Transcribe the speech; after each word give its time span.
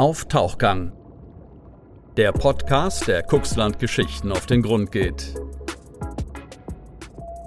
Auf 0.00 0.24
Tauchgang. 0.24 0.92
Der 2.16 2.32
Podcast, 2.32 3.06
der 3.06 3.22
Kuxland 3.22 3.78
Geschichten 3.78 4.32
auf 4.32 4.46
den 4.46 4.62
Grund 4.62 4.92
geht. 4.92 5.34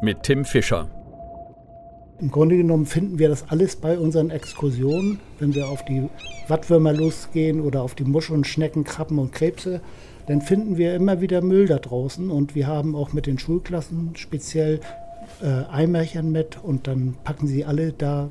Mit 0.03 0.21
Tim 0.21 0.45
Fischer. 0.45 0.87
Im 2.19 2.29
Grunde 2.29 2.55
genommen 2.55 2.85
finden 2.85 3.17
wir 3.17 3.27
das 3.27 3.49
alles 3.49 3.75
bei 3.75 3.97
unseren 3.97 4.29
Exkursionen, 4.29 5.19
wenn 5.39 5.55
wir 5.55 5.67
auf 5.67 5.83
die 5.85 6.07
Wattwürmer 6.47 6.93
losgehen 6.93 7.59
oder 7.59 7.81
auf 7.81 7.95
die 7.95 8.03
Muscheln, 8.03 8.43
Schnecken, 8.43 8.83
Krabben 8.83 9.17
und 9.17 9.31
Krebse, 9.31 9.81
dann 10.27 10.43
finden 10.43 10.77
wir 10.77 10.93
immer 10.93 11.21
wieder 11.21 11.41
Müll 11.41 11.65
da 11.65 11.79
draußen 11.79 12.29
und 12.29 12.53
wir 12.53 12.67
haben 12.67 12.95
auch 12.95 13.13
mit 13.13 13.25
den 13.25 13.39
Schulklassen 13.39 14.11
speziell 14.15 14.79
äh, 15.41 15.63
Eimerchen 15.71 16.31
mit 16.31 16.59
und 16.63 16.85
dann 16.85 17.15
packen 17.23 17.47
sie 17.47 17.65
alle 17.65 17.93
da 17.93 18.29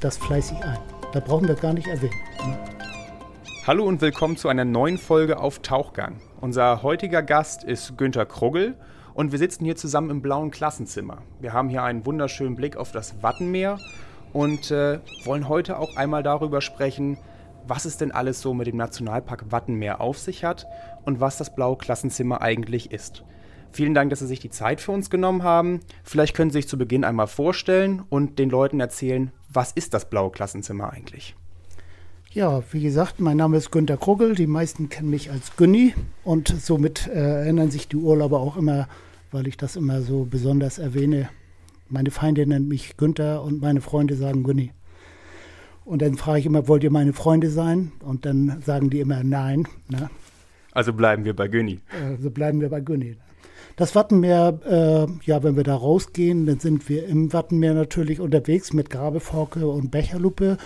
das 0.00 0.16
fleißig 0.16 0.56
ein. 0.64 0.78
Da 1.12 1.20
brauchen 1.20 1.46
wir 1.46 1.56
gar 1.56 1.74
nicht 1.74 1.88
erwähnen. 1.88 2.14
Ne? 2.38 2.79
Hallo 3.66 3.84
und 3.84 4.00
willkommen 4.00 4.38
zu 4.38 4.48
einer 4.48 4.64
neuen 4.64 4.96
Folge 4.96 5.38
auf 5.38 5.58
Tauchgang. 5.58 6.22
Unser 6.40 6.82
heutiger 6.82 7.22
Gast 7.22 7.62
ist 7.62 7.98
Günter 7.98 8.24
Kruggel 8.24 8.74
und 9.12 9.32
wir 9.32 9.38
sitzen 9.38 9.66
hier 9.66 9.76
zusammen 9.76 10.08
im 10.08 10.22
blauen 10.22 10.50
Klassenzimmer. 10.50 11.18
Wir 11.40 11.52
haben 11.52 11.68
hier 11.68 11.82
einen 11.82 12.06
wunderschönen 12.06 12.56
Blick 12.56 12.78
auf 12.78 12.90
das 12.90 13.22
Wattenmeer 13.22 13.78
und 14.32 14.70
äh, 14.70 15.00
wollen 15.24 15.46
heute 15.46 15.78
auch 15.78 15.94
einmal 15.96 16.22
darüber 16.22 16.62
sprechen, 16.62 17.18
was 17.66 17.84
es 17.84 17.98
denn 17.98 18.12
alles 18.12 18.40
so 18.40 18.54
mit 18.54 18.66
dem 18.66 18.78
Nationalpark 18.78 19.52
Wattenmeer 19.52 20.00
auf 20.00 20.18
sich 20.18 20.42
hat 20.42 20.66
und 21.04 21.20
was 21.20 21.36
das 21.36 21.54
blaue 21.54 21.76
Klassenzimmer 21.76 22.40
eigentlich 22.40 22.92
ist. 22.92 23.24
Vielen 23.72 23.92
Dank, 23.92 24.08
dass 24.08 24.20
Sie 24.20 24.26
sich 24.26 24.40
die 24.40 24.50
Zeit 24.50 24.80
für 24.80 24.92
uns 24.92 25.10
genommen 25.10 25.42
haben. 25.42 25.80
Vielleicht 26.02 26.34
können 26.34 26.50
Sie 26.50 26.58
sich 26.58 26.68
zu 26.68 26.78
Beginn 26.78 27.04
einmal 27.04 27.26
vorstellen 27.26 28.02
und 28.08 28.38
den 28.38 28.48
Leuten 28.48 28.80
erzählen, 28.80 29.32
was 29.50 29.70
ist 29.70 29.92
das 29.92 30.08
blaue 30.08 30.30
Klassenzimmer 30.30 30.90
eigentlich? 30.90 31.36
Ja, 32.32 32.62
wie 32.70 32.80
gesagt, 32.80 33.18
mein 33.18 33.38
Name 33.38 33.56
ist 33.56 33.72
Günter 33.72 33.96
Kruggel. 33.96 34.36
Die 34.36 34.46
meisten 34.46 34.88
kennen 34.88 35.10
mich 35.10 35.32
als 35.32 35.56
Günni 35.56 35.94
und 36.22 36.46
somit 36.46 37.08
äh, 37.08 37.40
erinnern 37.42 37.72
sich 37.72 37.88
die 37.88 37.96
Urlauber 37.96 38.38
auch 38.38 38.56
immer, 38.56 38.86
weil 39.32 39.48
ich 39.48 39.56
das 39.56 39.74
immer 39.74 40.00
so 40.00 40.28
besonders 40.30 40.78
erwähne. 40.78 41.28
Meine 41.88 42.12
Feinde 42.12 42.46
nennen 42.46 42.68
mich 42.68 42.96
Günther 42.96 43.42
und 43.42 43.60
meine 43.60 43.80
Freunde 43.80 44.14
sagen 44.14 44.44
Günni. 44.44 44.70
Und 45.84 46.02
dann 46.02 46.14
frage 46.14 46.38
ich 46.38 46.46
immer, 46.46 46.68
wollt 46.68 46.84
ihr 46.84 46.92
meine 46.92 47.14
Freunde 47.14 47.50
sein? 47.50 47.90
Und 47.98 48.24
dann 48.24 48.62
sagen 48.64 48.90
die 48.90 49.00
immer 49.00 49.24
nein. 49.24 49.66
Ne? 49.88 50.08
Also 50.70 50.92
bleiben 50.92 51.24
wir 51.24 51.34
bei 51.34 51.48
Günni. 51.48 51.80
Also 52.00 52.30
bleiben 52.30 52.60
wir 52.60 52.68
bei 52.68 52.80
Günni. 52.80 53.16
Das 53.74 53.96
Wattenmeer, 53.96 54.60
äh, 54.64 55.28
ja, 55.28 55.42
wenn 55.42 55.56
wir 55.56 55.64
da 55.64 55.74
rausgehen, 55.74 56.46
dann 56.46 56.60
sind 56.60 56.88
wir 56.88 57.08
im 57.08 57.32
Wattenmeer 57.32 57.74
natürlich 57.74 58.20
unterwegs 58.20 58.72
mit 58.72 58.88
Grabeforke 58.88 59.66
und 59.66 59.90
Becherlupe 59.90 60.58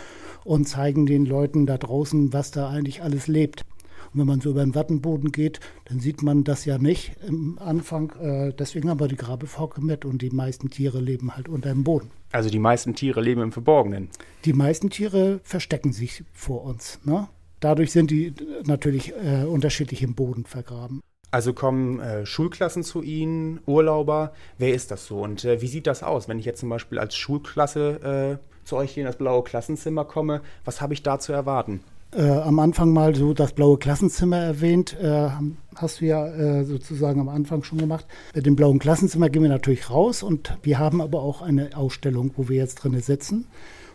und 0.44 0.66
zeigen 0.66 1.06
den 1.06 1.26
Leuten 1.26 1.66
da 1.66 1.78
draußen, 1.78 2.32
was 2.32 2.50
da 2.50 2.68
eigentlich 2.68 3.02
alles 3.02 3.26
lebt. 3.26 3.64
Und 4.12 4.20
wenn 4.20 4.26
man 4.26 4.40
so 4.40 4.50
über 4.50 4.62
den 4.62 4.74
Wattenboden 4.74 5.32
geht, 5.32 5.60
dann 5.86 5.98
sieht 5.98 6.22
man 6.22 6.44
das 6.44 6.64
ja 6.64 6.78
nicht 6.78 7.16
am 7.26 7.58
Anfang. 7.58 8.12
Äh, 8.20 8.52
deswegen 8.52 8.88
haben 8.88 9.00
wir 9.00 9.08
die 9.08 9.16
Grabeforke 9.16 9.80
mit 9.80 10.04
und 10.04 10.22
die 10.22 10.30
meisten 10.30 10.70
Tiere 10.70 11.00
leben 11.00 11.36
halt 11.36 11.48
unter 11.48 11.70
dem 11.70 11.84
Boden. 11.84 12.10
Also 12.30 12.50
die 12.50 12.58
meisten 12.58 12.94
Tiere 12.94 13.20
leben 13.20 13.42
im 13.42 13.52
Verborgenen. 13.52 14.08
Die 14.44 14.52
meisten 14.52 14.90
Tiere 14.90 15.40
verstecken 15.42 15.92
sich 15.92 16.22
vor 16.32 16.64
uns. 16.64 17.00
Ne? 17.04 17.28
Dadurch 17.60 17.92
sind 17.92 18.10
die 18.10 18.34
natürlich 18.64 19.12
äh, 19.14 19.44
unterschiedlich 19.44 20.02
im 20.02 20.14
Boden 20.14 20.44
vergraben. 20.44 21.00
Also 21.30 21.52
kommen 21.52 21.98
äh, 21.98 22.26
Schulklassen 22.26 22.84
zu 22.84 23.02
Ihnen, 23.02 23.58
Urlauber. 23.66 24.34
Wer 24.58 24.72
ist 24.74 24.92
das 24.92 25.06
so? 25.06 25.20
Und 25.20 25.44
äh, 25.44 25.60
wie 25.60 25.66
sieht 25.66 25.88
das 25.88 26.04
aus, 26.04 26.28
wenn 26.28 26.38
ich 26.38 26.44
jetzt 26.44 26.60
zum 26.60 26.68
Beispiel 26.68 27.00
als 27.00 27.16
Schulklasse 27.16 28.38
äh, 28.40 28.53
zu 28.64 28.76
euch 28.76 28.92
hier 28.92 29.02
in 29.02 29.06
das 29.06 29.16
blaue 29.16 29.42
Klassenzimmer 29.42 30.04
komme, 30.04 30.40
was 30.64 30.80
habe 30.80 30.94
ich 30.94 31.02
da 31.02 31.18
zu 31.18 31.32
erwarten? 31.32 31.80
Äh, 32.14 32.28
am 32.28 32.60
Anfang 32.60 32.92
mal 32.92 33.14
so 33.16 33.34
das 33.34 33.52
blaue 33.52 33.76
Klassenzimmer 33.76 34.38
erwähnt, 34.38 34.96
äh, 35.00 35.30
hast 35.74 36.00
du 36.00 36.06
ja 36.06 36.26
äh, 36.28 36.64
sozusagen 36.64 37.20
am 37.20 37.28
Anfang 37.28 37.64
schon 37.64 37.78
gemacht. 37.78 38.06
Mit 38.34 38.46
dem 38.46 38.54
blauen 38.54 38.78
Klassenzimmer 38.78 39.30
gehen 39.30 39.42
wir 39.42 39.48
natürlich 39.48 39.90
raus 39.90 40.22
und 40.22 40.56
wir 40.62 40.78
haben 40.78 41.00
aber 41.00 41.22
auch 41.22 41.42
eine 41.42 41.76
Ausstellung, 41.76 42.30
wo 42.36 42.48
wir 42.48 42.56
jetzt 42.56 42.76
drin 42.76 42.98
sitzen. 43.00 43.46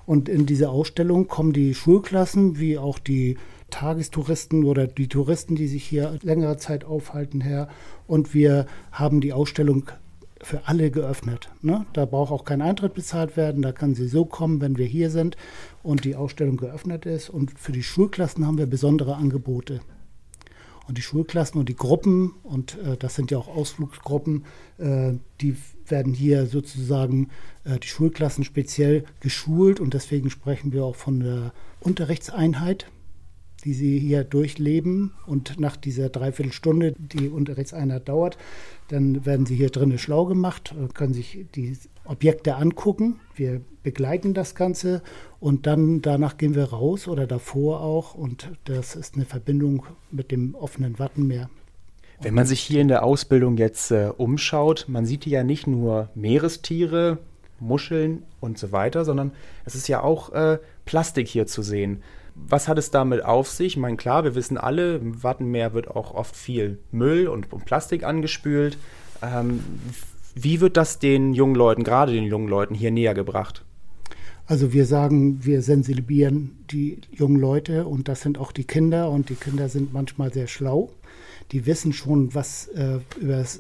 Und 0.06 0.28
in 0.28 0.46
diese 0.46 0.70
Ausstellung 0.70 1.28
kommen 1.28 1.54
die 1.54 1.74
Schulklassen 1.74 2.60
wie 2.60 2.78
auch 2.78 3.00
die 3.00 3.38
Tagestouristen 3.70 4.66
oder 4.66 4.88
die 4.88 5.08
Touristen, 5.08 5.56
die 5.56 5.68
sich 5.68 5.86
hier 5.86 6.18
längere 6.22 6.58
Zeit 6.58 6.84
aufhalten, 6.84 7.42
her. 7.42 7.70
Und 8.08 8.34
wir 8.34 8.66
haben 8.92 9.22
die 9.22 9.34
Ausstellung 9.34 9.92
für 10.42 10.68
alle 10.68 10.92
geöffnet. 10.92 11.50
Ne? 11.62 11.86
Da 11.94 12.06
braucht 12.06 12.32
auch 12.32 12.46
kein 12.46 12.62
Eintritt 12.62 12.94
bezahlt 12.94 13.38
werden, 13.38 13.62
da 13.62 13.72
kann 13.72 13.96
sie 13.96 14.08
so 14.08 14.26
kommen, 14.26 14.62
wenn 14.62 14.78
wir 14.78 14.86
hier 14.86 15.10
sind 15.10 15.38
und 15.84 16.06
die 16.06 16.16
Ausstellung 16.16 16.58
geöffnet 16.58 17.06
ist. 17.06 17.30
Und 17.30 17.58
für 17.60 17.72
die 17.72 17.84
Schulklassen 17.84 18.46
haben 18.46 18.58
wir 18.58 18.68
besondere 18.68 19.16
Angebote. 19.16 19.82
Und 20.88 20.98
die 20.98 21.04
Schulklassen 21.04 21.60
und 21.60 21.70
die 21.70 21.76
Gruppen, 21.76 22.34
und 22.42 22.78
äh, 22.80 22.98
das 22.98 23.14
sind 23.14 23.30
ja 23.30 23.38
auch 23.38 23.48
Ausflugsgruppen, 23.48 24.46
äh, 24.80 25.14
die 25.40 25.56
werden 25.88 26.14
hier 26.14 26.48
sozusagen, 26.48 27.30
äh, 27.64 27.78
die 27.78 27.88
Schulklassen 27.88 28.44
speziell 28.44 29.04
geschult 29.20 29.80
und 29.80 29.94
deswegen 29.94 30.32
sprechen 30.32 30.72
wir 30.72 30.84
auch 30.86 30.96
von 30.96 31.20
der 31.20 31.54
Unterrichtseinheit 31.80 32.88
die 33.62 33.74
sie 33.74 34.00
hier 34.00 34.24
durchleben. 34.24 35.14
Und 35.26 35.60
nach 35.60 35.78
dieser 35.78 36.10
Dreiviertelstunde, 36.10 36.94
die 36.98 37.30
Unterrichtseinheit 37.30 38.08
dauert, 38.08 38.38
dann 38.88 39.26
werden 39.26 39.46
sie 39.46 39.56
hier 39.56 39.70
drinnen 39.70 39.98
schlau 39.98 40.26
gemacht, 40.26 40.74
äh, 40.78 40.92
können 40.94 41.14
sich 41.14 41.46
die 41.56 41.78
Objekte 42.06 42.56
angucken. 42.56 43.20
Wir 43.36 43.62
begleiten 43.84 44.34
das 44.34 44.56
Ganze 44.56 45.02
und 45.40 45.68
dann 45.68 46.02
danach 46.02 46.38
gehen 46.38 46.56
wir 46.56 46.66
raus 46.66 47.08
oder 47.08 47.28
davor 47.28 47.82
auch. 47.82 48.16
Und 48.16 48.52
das 48.66 48.96
ist 48.96 49.16
eine 49.16 49.26
Verbindung 49.26 49.86
mit 50.12 50.32
dem 50.32 50.56
offenen 50.56 51.00
Wattenmeer. 51.00 51.50
Wenn 52.22 52.34
man 52.34 52.46
sich 52.46 52.60
hier 52.60 52.82
in 52.82 52.90
der 52.90 53.04
Ausbildung 53.04 53.58
jetzt 53.58 53.92
äh, 53.92 54.12
umschaut, 54.18 54.86
man 54.90 55.06
sieht 55.06 55.24
hier 55.24 55.40
ja 55.40 55.44
nicht 55.44 55.68
nur 55.68 56.10
Meerestiere, 56.16 57.20
Muscheln 57.62 58.24
und 58.40 58.58
so 58.58 58.72
weiter, 58.72 59.06
sondern 59.06 59.32
es 59.66 59.76
ist 59.76 59.88
ja 59.88 60.02
auch 60.02 60.32
äh, 60.34 60.60
Plastik 60.86 61.28
hier 61.28 61.46
zu 61.46 61.62
sehen 61.62 62.02
was 62.48 62.68
hat 62.68 62.78
es 62.78 62.92
damit 62.92 63.24
auf 63.24 63.50
sich? 63.50 63.68
Ich 63.74 63.78
meine, 63.78 63.98
klar, 63.98 64.24
wir 64.24 64.36
wissen 64.36 64.58
alle, 64.58 64.98
im 64.98 65.24
Wattenmeer 65.24 65.74
wird 65.74 65.88
auch 65.90 66.14
oft 66.14 66.36
viel 66.36 66.80
Müll 66.92 67.28
und, 67.28 67.48
Plastik 67.66 68.04
angespült. 68.04 68.78
Ähm, 69.22 69.64
wie 70.36 70.62
wird 70.62 70.78
das 70.78 71.00
den 71.00 71.34
jungen 71.34 71.56
Leuten, 71.56 71.84
gerade 71.84 72.14
den 72.14 72.24
jungen 72.24 72.48
Leuten, 72.48 72.74
hier 72.74 72.92
näher 72.92 73.14
gebracht? 73.14 73.66
Also 74.46 74.74
wir 74.74 74.86
sagen, 74.86 75.46
wir 75.46 75.62
sensibilisieren 75.62 76.58
die 76.72 77.02
jungen 77.12 77.40
Leute 77.40 77.86
und 77.86 78.08
das 78.08 78.22
sind 78.22 78.40
auch 78.40 78.52
die 78.52 78.64
Kinder 78.64 79.12
und 79.12 79.30
die 79.30 79.36
Kinder 79.36 79.70
sind 79.70 79.94
manchmal 79.94 80.34
sehr 80.34 80.48
schlau. 80.48 80.90
Die 81.52 81.66
wissen 81.66 81.94
schon 81.94 82.34
was 82.34 82.68
äh, 82.70 83.00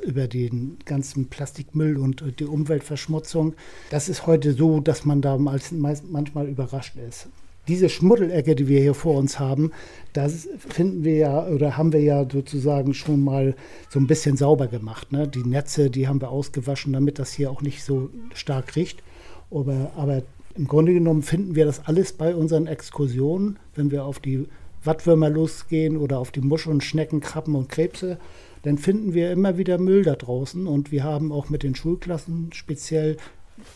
über 0.03 0.28
den 0.28 0.78
ganzen 0.85 1.28
Plastikmüll 1.28 1.97
und 1.97 2.22
äh, 2.22 2.31
die 2.31 2.45
Umweltverschmutzung. 2.45 3.53
Das 3.91 4.09
ist 4.09 4.25
heute 4.25 4.53
so, 4.53 4.79
dass 4.79 5.06
man 5.06 5.22
da 5.22 5.38
manchmal 5.38 6.47
überrascht 6.47 6.95
ist 6.97 7.28
diese 7.69 7.88
Schmuddelecke, 7.88 8.56
die 8.56 8.68
wir 8.68 8.81
hier 8.81 8.94
vor 8.94 9.16
uns 9.16 9.40
haben, 9.40 9.72
das 10.13 10.50
finden 10.68 11.03
wir 11.03 11.16
ja 11.16 11.47
oder 11.47 11.78
haben 11.78 11.94
wir 11.94 12.02
ja 12.02 12.25
sozusagen 12.30 12.94
schon 12.94 13.24
mal 13.24 13.56
so 13.90 14.00
ein 14.00 14.07
bisschen 14.07 14.35
sauber 14.35 14.68
gemacht. 14.68 15.12
Ne? 15.12 15.28
Die 15.28 15.44
Netze, 15.44 15.90
die 15.90 16.07
haben 16.07 16.19
wir 16.19 16.31
ausgewaschen, 16.31 16.94
damit 16.94 17.19
das 17.19 17.31
hier 17.31 17.52
auch 17.52 17.62
nicht 17.62 17.84
so 17.84 18.09
stark 18.34 18.75
riecht. 18.75 19.03
Aber, 19.52 19.91
aber 19.96 20.24
im 20.56 20.68
Grunde 20.68 20.94
genommen 20.94 21.22
finden 21.22 21.56
wir 21.56 21.66
das 21.66 21.85
alles 21.85 22.13
bei 22.13 22.35
unseren 22.35 22.68
Exkursionen, 22.68 23.57
wenn 23.75 23.91
wir 23.91 24.03
auf 24.03 24.19
die 24.19 24.47
Wattwürmer 24.84 25.30
losgehen 25.30 25.96
oder 25.96 26.19
auf 26.19 26.31
die 26.31 26.41
Muscheln, 26.41 26.81
Schnecken, 26.81 27.19
Krabben 27.19 27.56
und 27.56 27.69
Krebse, 27.69 28.18
dann 28.63 28.78
finden 28.78 29.13
wir 29.13 29.31
immer 29.31 29.57
wieder 29.57 29.78
Müll 29.78 30.03
da 30.03 30.16
draußen. 30.16 30.68
Und 30.68 30.91
wir 30.91 31.03
haben 31.03 31.31
auch 31.31 31.50
mit 31.50 31.63
den 31.63 31.75
Schulklassen 31.75 32.50
speziell 32.51 33.18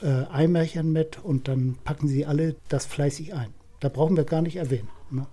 äh, 0.01 0.25
Eimerchen 0.31 0.91
mit 0.91 1.23
und 1.23 1.47
dann 1.47 1.75
packen 1.83 2.07
sie 2.07 2.25
alle 2.25 2.55
das 2.69 2.85
fleißig 2.85 3.33
ein. 3.33 3.53
Da 3.83 3.89
brauchen 3.89 4.15
wir 4.15 4.23
gar 4.23 4.41
nicht 4.41 4.55
erwähnen. 4.55 4.87
Ne? 5.11 5.27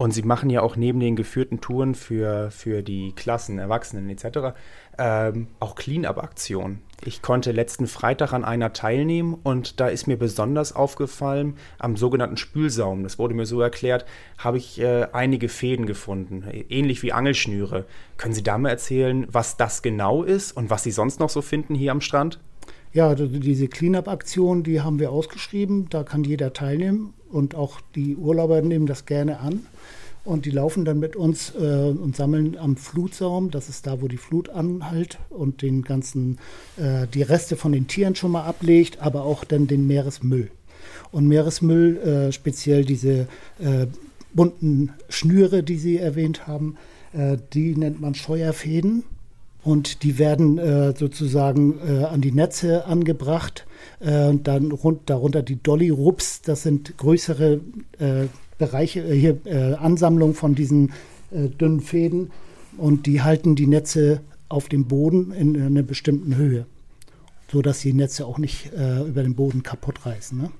Und 0.00 0.10
Sie 0.10 0.24
machen 0.24 0.50
ja 0.50 0.62
auch 0.62 0.74
neben 0.74 0.98
den 0.98 1.14
geführten 1.14 1.60
Touren 1.60 1.94
für, 1.94 2.50
für 2.50 2.82
die 2.82 3.12
Klassen, 3.12 3.60
Erwachsenen 3.60 4.10
etc. 4.10 4.56
Ähm, 4.98 5.46
auch 5.60 5.76
Clean-up-Aktionen. 5.76 6.82
Ich 7.04 7.22
konnte 7.22 7.52
letzten 7.52 7.86
Freitag 7.86 8.32
an 8.32 8.44
einer 8.44 8.72
teilnehmen 8.72 9.38
und 9.44 9.78
da 9.78 9.86
ist 9.86 10.08
mir 10.08 10.16
besonders 10.16 10.74
aufgefallen, 10.74 11.56
am 11.78 11.96
sogenannten 11.96 12.36
Spülsaum, 12.36 13.04
das 13.04 13.20
wurde 13.20 13.34
mir 13.34 13.46
so 13.46 13.60
erklärt, 13.60 14.06
habe 14.38 14.58
ich 14.58 14.80
äh, 14.80 15.06
einige 15.12 15.48
Fäden 15.48 15.86
gefunden, 15.86 16.42
ähnlich 16.68 17.04
wie 17.04 17.12
Angelschnüre. 17.12 17.84
Können 18.16 18.34
Sie 18.34 18.42
da 18.42 18.58
mal 18.58 18.70
erzählen, 18.70 19.28
was 19.30 19.56
das 19.56 19.82
genau 19.82 20.24
ist 20.24 20.50
und 20.56 20.68
was 20.68 20.82
Sie 20.82 20.90
sonst 20.90 21.20
noch 21.20 21.30
so 21.30 21.42
finden 21.42 21.76
hier 21.76 21.92
am 21.92 22.00
Strand? 22.00 22.40
Ja, 22.94 23.08
also 23.08 23.26
diese 23.26 23.66
Cleanup-Aktion, 23.66 24.62
die 24.62 24.80
haben 24.80 25.00
wir 25.00 25.10
ausgeschrieben. 25.10 25.88
Da 25.90 26.04
kann 26.04 26.22
jeder 26.22 26.52
teilnehmen 26.52 27.12
und 27.28 27.56
auch 27.56 27.80
die 27.96 28.14
Urlauber 28.14 28.62
nehmen 28.62 28.86
das 28.86 29.04
gerne 29.04 29.40
an. 29.40 29.66
Und 30.24 30.46
die 30.46 30.50
laufen 30.50 30.84
dann 30.84 31.00
mit 31.00 31.16
uns 31.16 31.52
äh, 31.56 31.90
und 31.90 32.14
sammeln 32.14 32.56
am 32.56 32.76
Flutsaum, 32.76 33.50
das 33.50 33.68
ist 33.68 33.88
da, 33.88 34.00
wo 34.00 34.06
die 34.06 34.16
Flut 34.16 34.48
anhält 34.48 35.18
und 35.28 35.60
den 35.60 35.82
ganzen, 35.82 36.38
äh, 36.78 37.08
die 37.12 37.22
Reste 37.22 37.56
von 37.56 37.72
den 37.72 37.88
Tieren 37.88 38.14
schon 38.14 38.30
mal 38.30 38.44
ablegt, 38.44 39.02
aber 39.02 39.24
auch 39.24 39.44
dann 39.44 39.66
den 39.66 39.86
Meeresmüll. 39.88 40.50
Und 41.10 41.26
Meeresmüll, 41.26 41.96
äh, 41.98 42.32
speziell 42.32 42.84
diese 42.84 43.26
äh, 43.58 43.86
bunten 44.32 44.92
Schnüre, 45.08 45.64
die 45.64 45.76
Sie 45.76 45.98
erwähnt 45.98 46.46
haben, 46.46 46.76
äh, 47.12 47.36
die 47.52 47.76
nennt 47.76 48.00
man 48.00 48.14
Scheuerfäden. 48.14 49.02
Und 49.64 50.02
die 50.02 50.18
werden 50.18 50.58
äh, 50.58 50.94
sozusagen 50.94 51.78
äh, 51.78 52.04
an 52.04 52.20
die 52.20 52.32
Netze 52.32 52.84
angebracht. 52.84 53.66
Äh, 53.98 54.34
dann 54.34 54.70
rund, 54.72 55.08
darunter 55.08 55.42
die 55.42 55.60
Dolly 55.62 55.88
Rups, 55.88 56.42
das 56.42 56.62
sind 56.62 56.98
größere 56.98 57.60
äh, 57.98 58.26
Bereiche, 58.58 59.00
äh, 59.00 59.18
hier 59.18 59.80
Ansammlungen 59.80 60.34
von 60.34 60.54
diesen 60.54 60.92
dünnen 61.30 61.80
Fäden. 61.80 62.30
Und 62.76 63.06
die 63.06 63.22
halten 63.22 63.56
die 63.56 63.66
Netze 63.66 64.20
auf 64.48 64.68
dem 64.68 64.84
Boden 64.84 65.32
in, 65.32 65.54
in 65.54 65.62
einer 65.62 65.82
bestimmten 65.82 66.36
Höhe, 66.36 66.66
sodass 67.50 67.80
die 67.80 67.92
Netze 67.92 68.26
auch 68.26 68.38
nicht 68.38 68.70
über 68.72 69.22
den 69.22 69.34
Boden 69.34 69.64
kaputt 69.64 70.06
reißen. 70.06 70.40
Ne? 70.40 70.50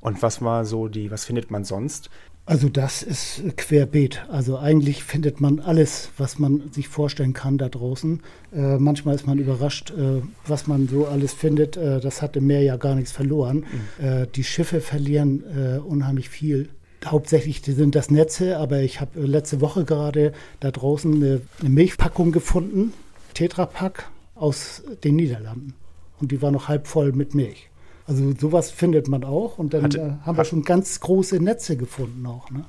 Und 0.00 0.22
was 0.22 0.42
war 0.42 0.64
so 0.64 0.88
die, 0.88 1.10
was 1.10 1.24
findet 1.24 1.50
man 1.52 1.64
sonst? 1.64 2.10
Also 2.48 2.70
das 2.70 3.02
ist 3.02 3.42
querbeet. 3.58 4.24
Also 4.30 4.56
eigentlich 4.56 5.04
findet 5.04 5.38
man 5.38 5.60
alles, 5.60 6.08
was 6.16 6.38
man 6.38 6.72
sich 6.72 6.88
vorstellen 6.88 7.34
kann 7.34 7.58
da 7.58 7.68
draußen. 7.68 8.22
Äh, 8.54 8.78
manchmal 8.78 9.16
ist 9.16 9.26
man 9.26 9.38
überrascht, 9.38 9.90
äh, 9.90 10.22
was 10.46 10.66
man 10.66 10.88
so 10.88 11.06
alles 11.06 11.34
findet. 11.34 11.76
Äh, 11.76 12.00
das 12.00 12.22
hat 12.22 12.36
im 12.36 12.46
Meer 12.46 12.62
ja 12.62 12.78
gar 12.78 12.94
nichts 12.94 13.12
verloren. 13.12 13.66
Mhm. 13.98 14.04
Äh, 14.04 14.26
die 14.34 14.44
Schiffe 14.44 14.80
verlieren 14.80 15.44
äh, 15.54 15.76
unheimlich 15.76 16.30
viel. 16.30 16.70
Hauptsächlich 17.04 17.60
sind 17.60 17.94
das 17.94 18.10
Netze, 18.10 18.56
aber 18.56 18.80
ich 18.80 19.02
habe 19.02 19.20
letzte 19.20 19.60
Woche 19.60 19.84
gerade 19.84 20.32
da 20.60 20.70
draußen 20.70 21.16
eine, 21.16 21.42
eine 21.60 21.68
Milchpackung 21.68 22.32
gefunden, 22.32 22.94
Tetrapack 23.34 24.08
aus 24.34 24.82
den 25.04 25.16
Niederlanden. 25.16 25.74
Und 26.18 26.32
die 26.32 26.40
war 26.40 26.50
noch 26.50 26.68
halb 26.68 26.86
voll 26.86 27.12
mit 27.12 27.34
Milch. 27.34 27.68
Also 28.08 28.32
sowas 28.40 28.70
findet 28.70 29.06
man 29.06 29.22
auch 29.22 29.58
und 29.58 29.74
dann 29.74 29.82
hat, 29.82 29.94
äh, 29.94 30.12
haben 30.24 30.38
wir 30.38 30.44
schon 30.46 30.62
ganz 30.62 30.98
große 31.00 31.42
Netze 31.42 31.76
gefunden 31.76 32.24
auch. 32.24 32.50
Ne? 32.50 32.64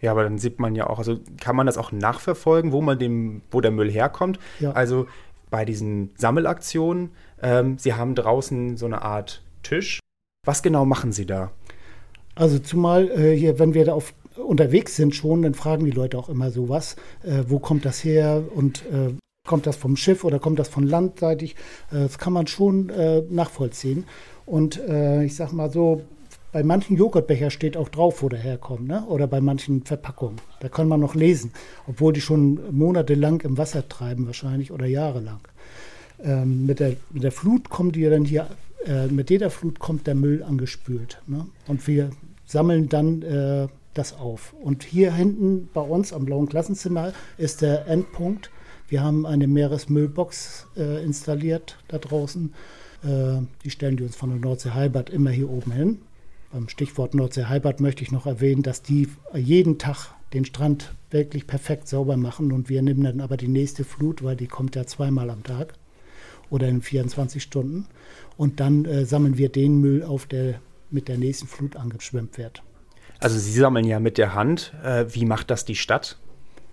Ja, 0.00 0.10
aber 0.10 0.24
dann 0.24 0.38
sieht 0.38 0.58
man 0.58 0.74
ja 0.74 0.90
auch, 0.90 0.98
also 0.98 1.20
kann 1.40 1.54
man 1.54 1.66
das 1.66 1.78
auch 1.78 1.92
nachverfolgen, 1.92 2.72
wo 2.72 2.82
man 2.82 2.98
dem, 2.98 3.42
wo 3.52 3.60
der 3.60 3.70
Müll 3.70 3.88
herkommt. 3.88 4.40
Ja. 4.58 4.72
Also 4.72 5.06
bei 5.48 5.64
diesen 5.64 6.10
Sammelaktionen, 6.16 7.10
ähm, 7.40 7.78
Sie 7.78 7.94
haben 7.94 8.16
draußen 8.16 8.76
so 8.76 8.86
eine 8.86 9.02
Art 9.02 9.42
Tisch. 9.62 10.00
Was 10.44 10.60
genau 10.60 10.84
machen 10.84 11.12
Sie 11.12 11.24
da? 11.24 11.52
Also 12.34 12.58
zumal 12.58 13.08
äh, 13.12 13.36
hier, 13.36 13.60
wenn 13.60 13.74
wir 13.74 13.84
da 13.84 13.94
auf, 13.94 14.12
unterwegs 14.36 14.96
sind 14.96 15.14
schon, 15.14 15.42
dann 15.42 15.54
fragen 15.54 15.84
die 15.84 15.92
Leute 15.92 16.18
auch 16.18 16.28
immer 16.28 16.50
sowas, 16.50 16.96
äh, 17.22 17.44
wo 17.46 17.60
kommt 17.60 17.84
das 17.84 18.02
her 18.02 18.42
und 18.52 18.84
äh, 18.86 19.14
kommt 19.46 19.66
das 19.66 19.76
vom 19.76 19.96
Schiff 19.96 20.24
oder 20.24 20.38
kommt 20.38 20.58
das 20.58 20.68
von 20.68 20.86
landseitig? 20.86 21.54
Äh, 21.90 22.04
das 22.04 22.18
kann 22.18 22.32
man 22.32 22.46
schon 22.46 22.88
äh, 22.90 23.22
nachvollziehen. 23.28 24.04
Und 24.46 24.80
äh, 24.80 25.24
ich 25.24 25.36
sag 25.36 25.52
mal 25.52 25.70
so, 25.70 26.02
bei 26.52 26.62
manchen 26.62 26.96
Joghurtbecher 26.96 27.50
steht 27.50 27.76
auch 27.76 27.88
drauf, 27.88 28.22
wo 28.22 28.28
der 28.28 28.38
herkommt, 28.38 28.86
ne? 28.86 29.04
oder 29.06 29.26
bei 29.26 29.40
manchen 29.40 29.82
Verpackungen. 29.84 30.40
Da 30.60 30.68
kann 30.68 30.88
man 30.88 31.00
noch 31.00 31.14
lesen, 31.14 31.52
obwohl 31.86 32.12
die 32.12 32.20
schon 32.20 32.60
monatelang 32.70 33.40
im 33.42 33.58
Wasser 33.58 33.88
treiben 33.88 34.26
wahrscheinlich 34.26 34.70
oder 34.70 34.86
jahrelang. 34.86 35.40
Ähm, 36.22 36.64
mit, 36.64 36.80
der, 36.80 36.96
mit 37.10 37.22
der 37.22 37.32
Flut 37.32 37.68
kommen 37.68 37.92
die 37.92 38.08
dann 38.08 38.24
hier, 38.24 38.48
mit 39.08 39.30
jeder 39.30 39.48
Flut 39.48 39.78
kommt 39.78 40.06
der 40.06 40.14
Müll 40.14 40.42
angespült. 40.42 41.22
Ne? 41.26 41.46
Und 41.66 41.86
wir 41.86 42.10
sammeln 42.44 42.90
dann 42.90 43.70
das 43.94 44.12
auf. 44.12 44.52
Und 44.60 44.82
hier 44.82 45.14
hinten 45.14 45.70
bei 45.72 45.80
uns 45.80 46.12
am 46.12 46.26
blauen 46.26 46.50
Klassenzimmer 46.50 47.14
ist 47.38 47.62
der 47.62 47.86
Endpunkt. 47.86 48.50
Wir 48.88 49.02
haben 49.02 49.26
eine 49.26 49.46
Meeresmüllbox 49.46 50.66
äh, 50.76 51.02
installiert 51.04 51.78
da 51.88 51.98
draußen 51.98 52.52
äh, 53.04 53.42
die 53.62 53.70
stellen 53.70 53.96
die 53.96 54.04
uns 54.04 54.16
von 54.16 54.30
der 54.30 54.38
Nordsee 54.38 54.70
Heilbad 54.70 55.10
immer 55.10 55.30
hier 55.30 55.50
oben 55.50 55.72
hin. 55.72 55.98
Beim 56.52 56.68
Stichwort 56.68 57.14
Nordsee 57.14 57.44
Heilbad 57.44 57.80
möchte 57.80 58.02
ich 58.02 58.12
noch 58.12 58.26
erwähnen, 58.26 58.62
dass 58.62 58.82
die 58.82 59.08
jeden 59.34 59.78
Tag 59.78 60.14
den 60.32 60.44
Strand 60.44 60.94
wirklich 61.10 61.46
perfekt 61.46 61.88
sauber 61.88 62.16
machen 62.16 62.52
und 62.52 62.68
wir 62.68 62.82
nehmen 62.82 63.04
dann 63.04 63.20
aber 63.20 63.36
die 63.36 63.48
nächste 63.48 63.84
Flut, 63.84 64.22
weil 64.22 64.36
die 64.36 64.46
kommt 64.46 64.74
ja 64.74 64.86
zweimal 64.86 65.30
am 65.30 65.42
Tag 65.42 65.74
oder 66.50 66.68
in 66.68 66.82
24 66.82 67.42
Stunden 67.42 67.86
und 68.36 68.60
dann 68.60 68.84
äh, 68.84 69.04
sammeln 69.04 69.36
wir 69.36 69.48
den 69.48 69.80
Müll 69.80 70.02
auf, 70.02 70.26
der 70.26 70.60
mit 70.90 71.08
der 71.08 71.18
nächsten 71.18 71.46
Flut 71.46 71.76
angeschwemmt 71.76 72.38
wird. 72.38 72.62
Also 73.18 73.38
Sie 73.38 73.52
sammeln 73.52 73.86
ja 73.86 74.00
mit 74.00 74.18
der 74.18 74.34
Hand. 74.34 74.74
Äh, 74.82 75.06
wie 75.10 75.24
macht 75.24 75.50
das 75.50 75.64
die 75.64 75.76
Stadt? 75.76 76.18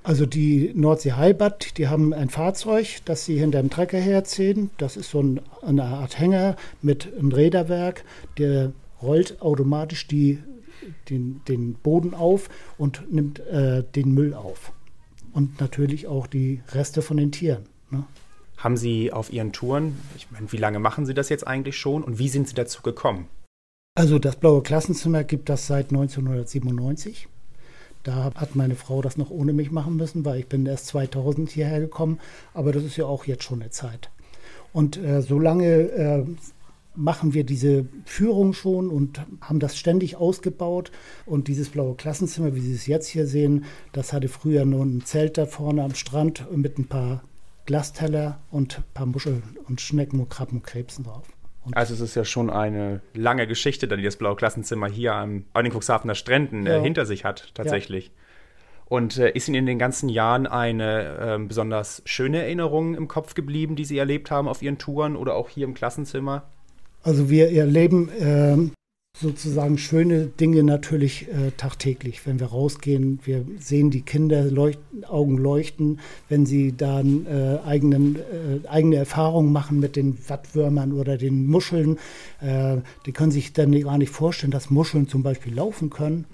Also 0.03 0.25
die 0.25 0.71
Nordsee 0.73 1.13
Heilbad, 1.13 1.77
die 1.77 1.87
haben 1.87 2.11
ein 2.13 2.29
Fahrzeug, 2.29 3.01
das 3.05 3.25
sie 3.25 3.37
hinter 3.37 3.61
dem 3.61 3.69
Trecker 3.69 3.99
herziehen. 3.99 4.71
Das 4.77 4.97
ist 4.97 5.11
so 5.11 5.21
ein, 5.21 5.41
eine 5.61 5.83
Art 5.83 6.17
Hänger 6.17 6.55
mit 6.81 7.13
einem 7.13 7.31
Räderwerk, 7.31 8.03
der 8.37 8.71
rollt 9.01 9.41
automatisch 9.41 10.07
die, 10.07 10.39
den, 11.09 11.41
den 11.47 11.75
Boden 11.75 12.15
auf 12.15 12.49
und 12.79 13.11
nimmt 13.11 13.39
äh, 13.41 13.83
den 13.95 14.13
Müll 14.13 14.33
auf. 14.33 14.71
Und 15.33 15.61
natürlich 15.61 16.07
auch 16.07 16.25
die 16.25 16.61
Reste 16.73 17.03
von 17.03 17.17
den 17.17 17.31
Tieren. 17.31 17.63
Ne? 17.91 18.03
Haben 18.57 18.77
Sie 18.77 19.13
auf 19.13 19.31
Ihren 19.31 19.53
Touren, 19.53 19.97
ich 20.17 20.29
meine, 20.31 20.51
wie 20.51 20.57
lange 20.57 20.79
machen 20.79 21.05
Sie 21.05 21.13
das 21.13 21.29
jetzt 21.29 21.45
eigentlich 21.45 21.77
schon 21.77 22.03
und 22.03 22.17
wie 22.17 22.29
sind 22.29 22.47
Sie 22.47 22.55
dazu 22.55 22.81
gekommen? 22.81 23.27
Also 23.95 24.19
das 24.19 24.35
Blaue 24.35 24.63
Klassenzimmer 24.63 25.23
gibt 25.23 25.49
das 25.49 25.67
seit 25.67 25.89
1997. 25.89 27.27
Da 28.03 28.31
hat 28.35 28.55
meine 28.55 28.75
Frau 28.75 29.01
das 29.01 29.17
noch 29.17 29.29
ohne 29.29 29.53
mich 29.53 29.71
machen 29.71 29.95
müssen, 29.95 30.25
weil 30.25 30.39
ich 30.39 30.47
bin 30.47 30.65
erst 30.65 30.87
2000 30.87 31.49
hierher 31.49 31.79
gekommen. 31.79 32.19
Aber 32.53 32.71
das 32.71 32.83
ist 32.83 32.97
ja 32.97 33.05
auch 33.05 33.25
jetzt 33.25 33.43
schon 33.43 33.61
eine 33.61 33.71
Zeit. 33.71 34.09
Und 34.73 34.97
äh, 34.97 35.21
solange 35.21 35.65
äh, 35.65 36.25
machen 36.95 37.33
wir 37.33 37.43
diese 37.43 37.85
Führung 38.05 38.53
schon 38.53 38.89
und 38.89 39.21
haben 39.41 39.59
das 39.59 39.77
ständig 39.77 40.15
ausgebaut. 40.15 40.91
Und 41.25 41.47
dieses 41.47 41.69
blaue 41.69 41.95
Klassenzimmer, 41.95 42.55
wie 42.55 42.61
Sie 42.61 42.73
es 42.73 42.87
jetzt 42.87 43.07
hier 43.07 43.27
sehen, 43.27 43.65
das 43.93 44.13
hatte 44.13 44.27
früher 44.27 44.65
nur 44.65 44.83
ein 44.83 45.03
Zelt 45.05 45.37
da 45.37 45.45
vorne 45.45 45.83
am 45.83 45.95
Strand 45.95 46.45
mit 46.55 46.77
ein 46.77 46.87
paar 46.87 47.23
Glasteller 47.65 48.39
und 48.49 48.79
ein 48.79 48.83
paar 48.93 49.05
Muscheln 49.05 49.57
und 49.67 49.81
Schnecken 49.81 50.19
und 50.19 50.29
Krabben 50.29 50.57
und 50.57 50.65
Krebsen 50.65 51.05
drauf. 51.05 51.27
Und 51.63 51.77
also 51.77 51.93
es 51.93 52.01
ist 52.01 52.15
ja 52.15 52.25
schon 52.25 52.49
eine 52.49 53.01
lange 53.13 53.45
Geschichte, 53.47 53.87
die 53.87 54.03
das 54.03 54.15
Blaue 54.15 54.35
Klassenzimmer 54.35 54.87
hier 54.87 55.13
am, 55.13 55.45
Cuxhavener 55.53 56.15
Stränden 56.15 56.65
äh, 56.65 56.71
ja. 56.71 56.77
äh, 56.77 56.81
hinter 56.81 57.05
sich 57.05 57.23
hat, 57.23 57.51
tatsächlich. 57.53 58.07
Ja. 58.07 58.11
Und 58.85 59.17
äh, 59.17 59.31
ist 59.31 59.47
Ihnen 59.47 59.55
in 59.55 59.65
den 59.67 59.79
ganzen 59.79 60.09
Jahren 60.09 60.47
eine 60.47 61.35
äh, 61.35 61.39
besonders 61.39 62.01
schöne 62.05 62.41
Erinnerung 62.41 62.95
im 62.95 63.07
Kopf 63.07 63.35
geblieben, 63.35 63.75
die 63.75 63.85
Sie 63.85 63.97
erlebt 63.97 64.31
haben 64.31 64.47
auf 64.47 64.61
Ihren 64.61 64.79
Touren 64.79 65.15
oder 65.15 65.35
auch 65.35 65.49
hier 65.49 65.65
im 65.65 65.73
Klassenzimmer? 65.73 66.43
Also 67.03 67.29
wir 67.29 67.51
erleben 67.51 68.09
sozusagen 69.21 69.77
schöne 69.77 70.25
Dinge 70.25 70.63
natürlich 70.63 71.27
äh, 71.29 71.51
tagtäglich. 71.55 72.25
Wenn 72.25 72.39
wir 72.39 72.47
rausgehen, 72.47 73.19
wir 73.23 73.45
sehen 73.59 73.91
die 73.91 74.01
Kinder 74.01 74.43
leuchten, 74.43 75.05
Augen 75.05 75.37
leuchten, 75.37 75.99
wenn 76.27 76.45
sie 76.45 76.75
dann 76.75 77.25
äh, 77.25 77.59
eigenen, 77.65 78.15
äh, 78.15 78.67
eigene 78.67 78.97
Erfahrungen 78.97 79.51
machen 79.51 79.79
mit 79.79 79.95
den 79.95 80.17
Wattwürmern 80.27 80.91
oder 80.93 81.17
den 81.17 81.47
Muscheln. 81.47 81.97
Äh, 82.41 82.77
die 83.05 83.11
können 83.11 83.31
sich 83.31 83.53
dann 83.53 83.79
gar 83.79 83.97
nicht 83.97 84.11
vorstellen, 84.11 84.51
dass 84.51 84.69
Muscheln 84.69 85.07
zum 85.07 85.23
Beispiel 85.23 85.53
laufen 85.53 85.89
können. 85.89 86.25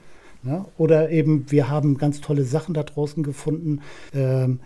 Ne? 0.43 0.65
Oder 0.77 1.09
eben, 1.09 1.45
wir 1.51 1.69
haben 1.69 1.97
ganz 1.97 2.21
tolle 2.21 2.43
Sachen 2.43 2.73
da 2.73 2.83
draußen 2.83 3.23
gefunden. 3.23 3.81
Ähm, 4.13 4.59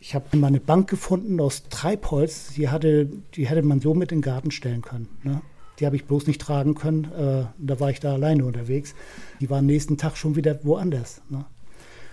ich 0.00 0.14
habe 0.14 0.36
mal 0.36 0.46
eine 0.48 0.60
Bank 0.60 0.88
gefunden 0.88 1.40
aus 1.40 1.64
Treibholz, 1.70 2.52
die, 2.54 2.68
hatte, 2.68 3.08
die 3.34 3.48
hätte 3.48 3.62
man 3.62 3.80
so 3.80 3.94
mit 3.94 4.12
in 4.12 4.18
den 4.18 4.22
Garten 4.22 4.50
stellen 4.50 4.82
können. 4.82 5.08
Ne? 5.22 5.40
Die 5.78 5.86
habe 5.86 5.96
ich 5.96 6.04
bloß 6.04 6.26
nicht 6.26 6.40
tragen 6.40 6.74
können. 6.74 7.04
Äh, 7.04 7.44
da 7.58 7.80
war 7.80 7.90
ich 7.90 8.00
da 8.00 8.12
alleine 8.12 8.44
unterwegs. 8.44 8.94
Die 9.40 9.50
waren 9.50 9.66
nächsten 9.66 9.96
Tag 9.96 10.16
schon 10.16 10.36
wieder 10.36 10.58
woanders. 10.64 11.22
Ne? 11.28 11.44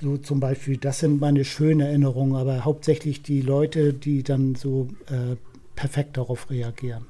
So 0.02 0.18
zum 0.18 0.40
Beispiel, 0.40 0.78
das 0.78 1.00
sind 1.00 1.20
meine 1.20 1.46
schönen 1.46 1.80
Erinnerungen, 1.80 2.36
aber 2.36 2.66
hauptsächlich 2.66 3.24
die 3.24 3.42
Leute, 3.42 3.94
die 3.94 4.24
dann 4.24 4.56
so 4.56 4.90
äh, 5.08 5.36
perfekt 5.76 6.18
darauf 6.18 6.50
reagieren. 6.50 7.08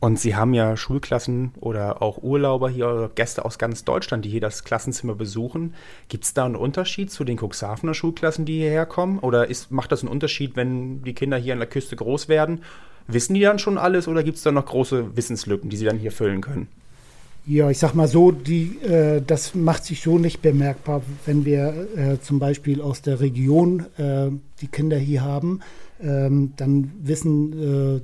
Und 0.00 0.18
Sie 0.18 0.34
haben 0.34 0.54
ja 0.54 0.78
Schulklassen 0.78 1.52
oder 1.60 2.00
auch 2.00 2.22
Urlauber 2.22 2.70
hier, 2.70 3.10
Gäste 3.14 3.44
aus 3.44 3.58
ganz 3.58 3.84
Deutschland, 3.84 4.24
die 4.24 4.30
hier 4.30 4.40
das 4.40 4.64
Klassenzimmer 4.64 5.14
besuchen. 5.14 5.74
Gibt 6.08 6.24
es 6.24 6.32
da 6.32 6.46
einen 6.46 6.56
Unterschied 6.56 7.10
zu 7.10 7.22
den 7.22 7.38
Cuxhavener 7.38 7.92
Schulklassen, 7.92 8.46
die 8.46 8.60
hierher 8.60 8.86
kommen? 8.86 9.18
Oder 9.18 9.50
ist, 9.50 9.70
macht 9.70 9.92
das 9.92 10.00
einen 10.00 10.10
Unterschied, 10.10 10.56
wenn 10.56 11.02
die 11.04 11.12
Kinder 11.12 11.36
hier 11.36 11.52
an 11.52 11.58
der 11.58 11.68
Küste 11.68 11.96
groß 11.96 12.28
werden 12.28 12.62
Wissen 13.12 13.34
die 13.34 13.40
dann 13.40 13.58
schon 13.58 13.78
alles 13.78 14.08
oder 14.08 14.22
gibt 14.22 14.38
es 14.38 14.42
da 14.42 14.52
noch 14.52 14.66
große 14.66 15.16
Wissenslücken, 15.16 15.70
die 15.70 15.76
sie 15.76 15.84
dann 15.84 15.98
hier 15.98 16.12
füllen 16.12 16.40
können? 16.40 16.68
Ja, 17.46 17.70
ich 17.70 17.78
sag 17.78 17.94
mal 17.94 18.06
so, 18.06 18.30
die, 18.30 18.78
äh, 18.82 19.22
das 19.26 19.54
macht 19.54 19.84
sich 19.84 20.02
so 20.02 20.18
nicht 20.18 20.42
bemerkbar, 20.42 21.02
wenn 21.24 21.44
wir 21.44 21.88
äh, 21.96 22.20
zum 22.20 22.38
Beispiel 22.38 22.82
aus 22.82 23.02
der 23.02 23.20
Region 23.20 23.86
äh, 23.96 24.28
die 24.60 24.68
Kinder 24.68 24.98
hier 24.98 25.22
haben. 25.22 25.60
Ähm, 26.02 26.52
dann 26.56 26.92
wissen 27.02 27.98
äh, 27.98 28.00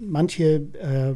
manche 0.00 0.44
äh, 0.44 1.14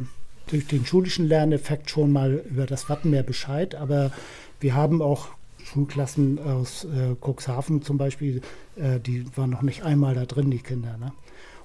durch 0.49 0.67
den 0.67 0.85
schulischen 0.85 1.27
Lerneffekt 1.27 1.91
schon 1.91 2.13
mal 2.13 2.45
über 2.51 2.67
das 2.67 2.89
Wattenmeer 2.89 3.23
Bescheid, 3.23 3.75
aber 3.75 4.13
wir 4.61 4.75
haben 4.75 5.01
auch 5.01 5.29
Schulklassen 5.65 6.39
aus 6.39 6.85
äh, 6.85 7.15
Cuxhaven 7.21 7.83
zum 7.83 7.97
Beispiel, 7.97 8.41
die 8.75 9.25
waren 9.37 9.51
noch 9.51 9.61
nicht 9.61 9.83
einmal 9.83 10.15
da 10.15 10.25
drin, 10.25 10.51
die 10.51 10.59
Kinder. 10.59 10.97
Ne? 10.99 11.13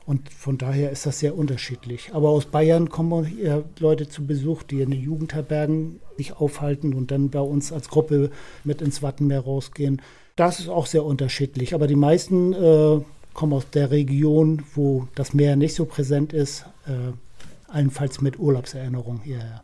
Und 0.07 0.29
von 0.29 0.57
daher 0.57 0.89
ist 0.89 1.05
das 1.05 1.19
sehr 1.19 1.37
unterschiedlich. 1.37 2.11
Aber 2.13 2.29
aus 2.29 2.45
Bayern 2.45 2.87
kommen 2.87 3.25
hier 3.25 3.65
Leute 3.77 4.07
zu 4.07 4.25
Besuch, 4.25 4.63
die 4.63 4.79
in 4.79 4.91
den 4.91 5.01
Jugendherbergen 5.01 5.99
sich 6.15 6.37
aufhalten 6.37 6.93
und 6.93 7.11
dann 7.11 7.29
bei 7.29 7.41
uns 7.41 7.73
als 7.73 7.89
Gruppe 7.89 8.31
mit 8.63 8.81
ins 8.81 9.03
Wattenmeer 9.03 9.41
rausgehen. 9.41 10.01
Das 10.37 10.61
ist 10.61 10.69
auch 10.69 10.85
sehr 10.85 11.03
unterschiedlich. 11.03 11.73
Aber 11.73 11.87
die 11.87 11.97
meisten 11.97 12.53
äh, 12.53 13.01
kommen 13.33 13.51
aus 13.51 13.69
der 13.69 13.91
Region, 13.91 14.63
wo 14.75 15.09
das 15.13 15.33
Meer 15.33 15.57
nicht 15.57 15.75
so 15.75 15.83
präsent 15.83 16.31
ist, 16.31 16.65
äh, 16.85 17.11
allenfalls 17.67 18.21
mit 18.21 18.39
Urlaubserinnerung 18.39 19.19
hierher. 19.25 19.61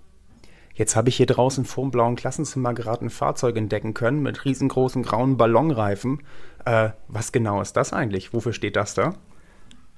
Jetzt 0.75 0.97
habe 0.97 1.07
ich 1.07 1.15
hier 1.15 1.25
draußen 1.25 1.63
vor 1.63 1.85
dem 1.85 1.91
blauen 1.91 2.17
Klassenzimmer 2.17 2.73
gerade 2.73 3.05
ein 3.05 3.11
Fahrzeug 3.11 3.55
entdecken 3.55 3.93
können 3.93 4.21
mit 4.21 4.43
riesengroßen 4.43 5.03
grauen 5.03 5.37
Ballonreifen. 5.37 6.21
Äh, 6.65 6.89
was 7.07 7.31
genau 7.31 7.61
ist 7.61 7.77
das 7.77 7.93
eigentlich? 7.93 8.33
Wofür 8.33 8.51
steht 8.51 8.75
das 8.75 8.93
da? 8.93 9.13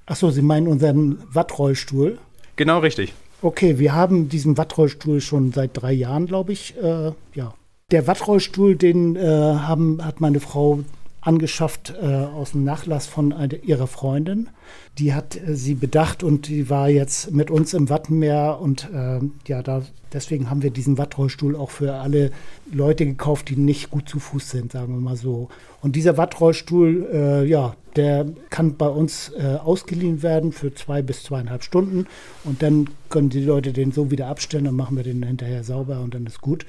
Achso, 0.05 0.29
Sie 0.29 0.41
meinen 0.41 0.67
unseren 0.67 1.19
Wattrollstuhl? 1.31 2.19
Genau 2.55 2.79
richtig. 2.79 3.13
Okay, 3.41 3.79
wir 3.79 3.93
haben 3.93 4.29
diesen 4.29 4.57
Wattrollstuhl 4.57 5.19
schon 5.19 5.51
seit 5.51 5.71
drei 5.73 5.93
Jahren, 5.93 6.25
glaube 6.25 6.53
ich. 6.53 6.75
Äh, 6.81 7.11
ja. 7.33 7.53
Der 7.91 8.07
Wattrollstuhl, 8.07 8.75
den 8.75 9.15
äh, 9.15 9.21
haben, 9.21 10.03
hat 10.03 10.21
meine 10.21 10.39
Frau 10.39 10.79
angeschafft 11.21 11.93
äh, 11.99 12.05
aus 12.05 12.51
dem 12.51 12.63
Nachlass 12.63 13.07
von 13.07 13.33
eine, 13.33 13.55
ihrer 13.55 13.87
Freundin. 13.87 14.49
Die 14.99 15.13
hat 15.13 15.35
äh, 15.35 15.55
sie 15.55 15.73
bedacht 15.73 16.23
und 16.23 16.47
die 16.47 16.69
war 16.69 16.87
jetzt 16.89 17.31
mit 17.31 17.49
uns 17.49 17.73
im 17.73 17.89
Wattenmeer 17.89 18.59
und 18.61 18.89
äh, 18.93 19.19
ja, 19.47 19.63
da, 19.63 19.81
deswegen 20.13 20.49
haben 20.49 20.61
wir 20.61 20.69
diesen 20.69 20.97
Wattrollstuhl 20.99 21.55
auch 21.55 21.71
für 21.71 21.95
alle 21.95 22.31
Leute 22.71 23.05
gekauft, 23.05 23.49
die 23.49 23.55
nicht 23.55 23.89
gut 23.89 24.07
zu 24.07 24.19
Fuß 24.19 24.51
sind, 24.51 24.71
sagen 24.71 24.93
wir 24.93 25.01
mal 25.01 25.17
so. 25.17 25.49
Und 25.81 25.95
dieser 25.95 26.17
Wattrollstuhl, 26.17 27.09
äh, 27.11 27.45
ja, 27.45 27.75
der 27.95 28.25
kann 28.49 28.77
bei 28.77 28.87
uns 28.87 29.31
äh, 29.37 29.57
ausgeliehen 29.63 30.23
werden 30.23 30.51
für 30.51 30.73
zwei 30.73 31.01
bis 31.01 31.23
zweieinhalb 31.23 31.63
Stunden 31.63 32.07
und 32.43 32.61
dann 32.61 32.89
können 33.09 33.29
die 33.29 33.43
Leute 33.43 33.73
den 33.73 33.91
so 33.91 34.11
wieder 34.11 34.27
abstellen, 34.27 34.65
dann 34.65 34.75
machen 34.75 34.97
wir 34.97 35.03
den 35.03 35.23
hinterher 35.23 35.63
sauber 35.63 36.01
und 36.01 36.13
dann 36.13 36.25
ist 36.25 36.41
gut. 36.41 36.65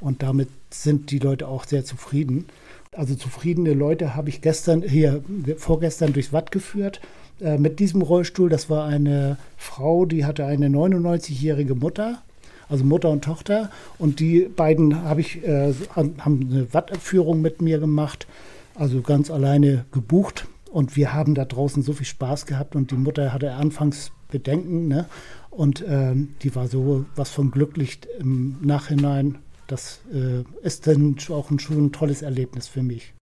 Und 0.00 0.22
damit 0.22 0.48
sind 0.70 1.10
die 1.10 1.18
Leute 1.18 1.48
auch 1.48 1.64
sehr 1.64 1.84
zufrieden. 1.84 2.46
Also 2.92 3.14
zufriedene 3.14 3.72
Leute 3.72 4.14
habe 4.14 4.28
ich 4.28 4.40
gestern 4.40 4.82
hier, 4.82 5.22
vorgestern 5.56 6.12
durchs 6.12 6.32
Watt 6.32 6.52
geführt 6.52 7.00
äh, 7.40 7.58
mit 7.58 7.80
diesem 7.80 8.02
Rollstuhl. 8.02 8.48
Das 8.48 8.70
war 8.70 8.86
eine 8.86 9.38
Frau, 9.56 10.04
die 10.04 10.24
hatte 10.24 10.44
eine 10.44 10.68
99-jährige 10.68 11.74
Mutter, 11.74 12.22
also 12.68 12.84
Mutter 12.84 13.10
und 13.10 13.24
Tochter. 13.24 13.70
Und 13.98 14.20
die 14.20 14.40
beiden 14.40 15.02
habe 15.02 15.20
ich, 15.20 15.42
äh, 15.44 15.72
haben 15.96 16.48
eine 16.50 16.72
Wattführung 16.72 17.40
mit 17.40 17.62
mir 17.62 17.78
gemacht, 17.78 18.26
also 18.74 19.00
ganz 19.00 19.30
alleine 19.30 19.84
gebucht. 19.90 20.46
Und 20.74 20.96
wir 20.96 21.12
haben 21.12 21.34
da 21.34 21.44
draußen 21.44 21.82
so 21.82 21.92
viel 21.92 22.06
Spaß 22.06 22.46
gehabt 22.46 22.74
und 22.74 22.90
die 22.90 22.96
Mutter 22.96 23.32
hatte 23.32 23.52
anfangs 23.52 24.10
Bedenken, 24.28 24.88
ne? 24.88 25.06
Und 25.50 25.82
äh, 25.82 26.14
die 26.42 26.54
war 26.56 26.66
so 26.66 27.04
was 27.14 27.30
von 27.30 27.52
glücklich 27.52 28.00
im 28.18 28.56
Nachhinein 28.60 29.38
das 29.66 30.00
äh, 30.12 30.44
ist 30.62 30.86
dann 30.86 31.16
auch 31.30 31.50
ein, 31.50 31.58
schon 31.58 31.86
ein 31.86 31.92
tolles 31.92 32.22
Erlebnis 32.22 32.68
für 32.68 32.82
mich. 32.82 33.14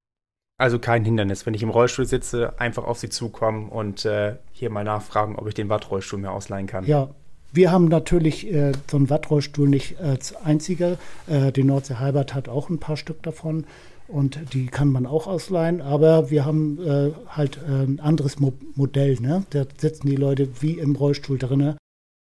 Also 0.59 0.79
kein 0.79 1.05
Hindernis, 1.05 1.47
wenn 1.47 1.55
ich 1.55 1.63
im 1.63 1.71
Rollstuhl 1.71 2.07
sitze, 2.07 2.59
einfach 2.61 2.85
auf 2.85 2.99
Sie 2.99 3.09
zukommen 3.09 3.69
und 3.69 4.05
äh, 4.05 4.37
hier 4.53 4.71
mal 4.71 4.85
nachfragen, 4.85 5.37
ob 5.37 5.49
ich 5.49 5.55
den 5.55 5.69
Wattrollstuhl 5.69 6.21
mir 6.21 6.31
ausleihen 6.31 6.67
kann. 6.67 6.87
Ja, 6.87 7.11
wir 7.53 7.73
haben 7.73 7.87
natürlich 7.87 8.53
äh, 8.53 8.73
so 8.91 8.97
einen 8.97 9.11
Wattrollstuhl 9.11 9.69
nicht 9.69 10.01
als 10.01 10.37
einziger. 10.37 10.99
Äh, 11.27 11.53
die 11.53 11.65
Nordsee 11.65 11.97
Halbert 11.97 12.35
hat 12.35 12.49
auch 12.49 12.71
ein 12.71 12.79
paar 12.79 12.97
Stück 12.97 13.23
davon 13.23 13.65
und 14.13 14.39
die 14.53 14.67
kann 14.67 14.89
man 14.89 15.07
auch 15.07 15.27
ausleihen. 15.27 15.81
Aber 15.81 16.31
wir 16.31 16.45
haben 16.45 16.79
äh, 16.85 17.13
halt 17.29 17.59
äh, 17.69 17.85
ein 17.85 18.01
anderes 18.01 18.39
Mo 18.39 18.53
Modell. 18.75 19.19
Ne? 19.21 19.45
Da 19.51 19.65
sitzen 19.79 20.09
die 20.09 20.17
Leute 20.17 20.49
wie 20.61 20.79
im 20.79 20.97
Rollstuhl 20.97 21.39
drinne 21.39 21.77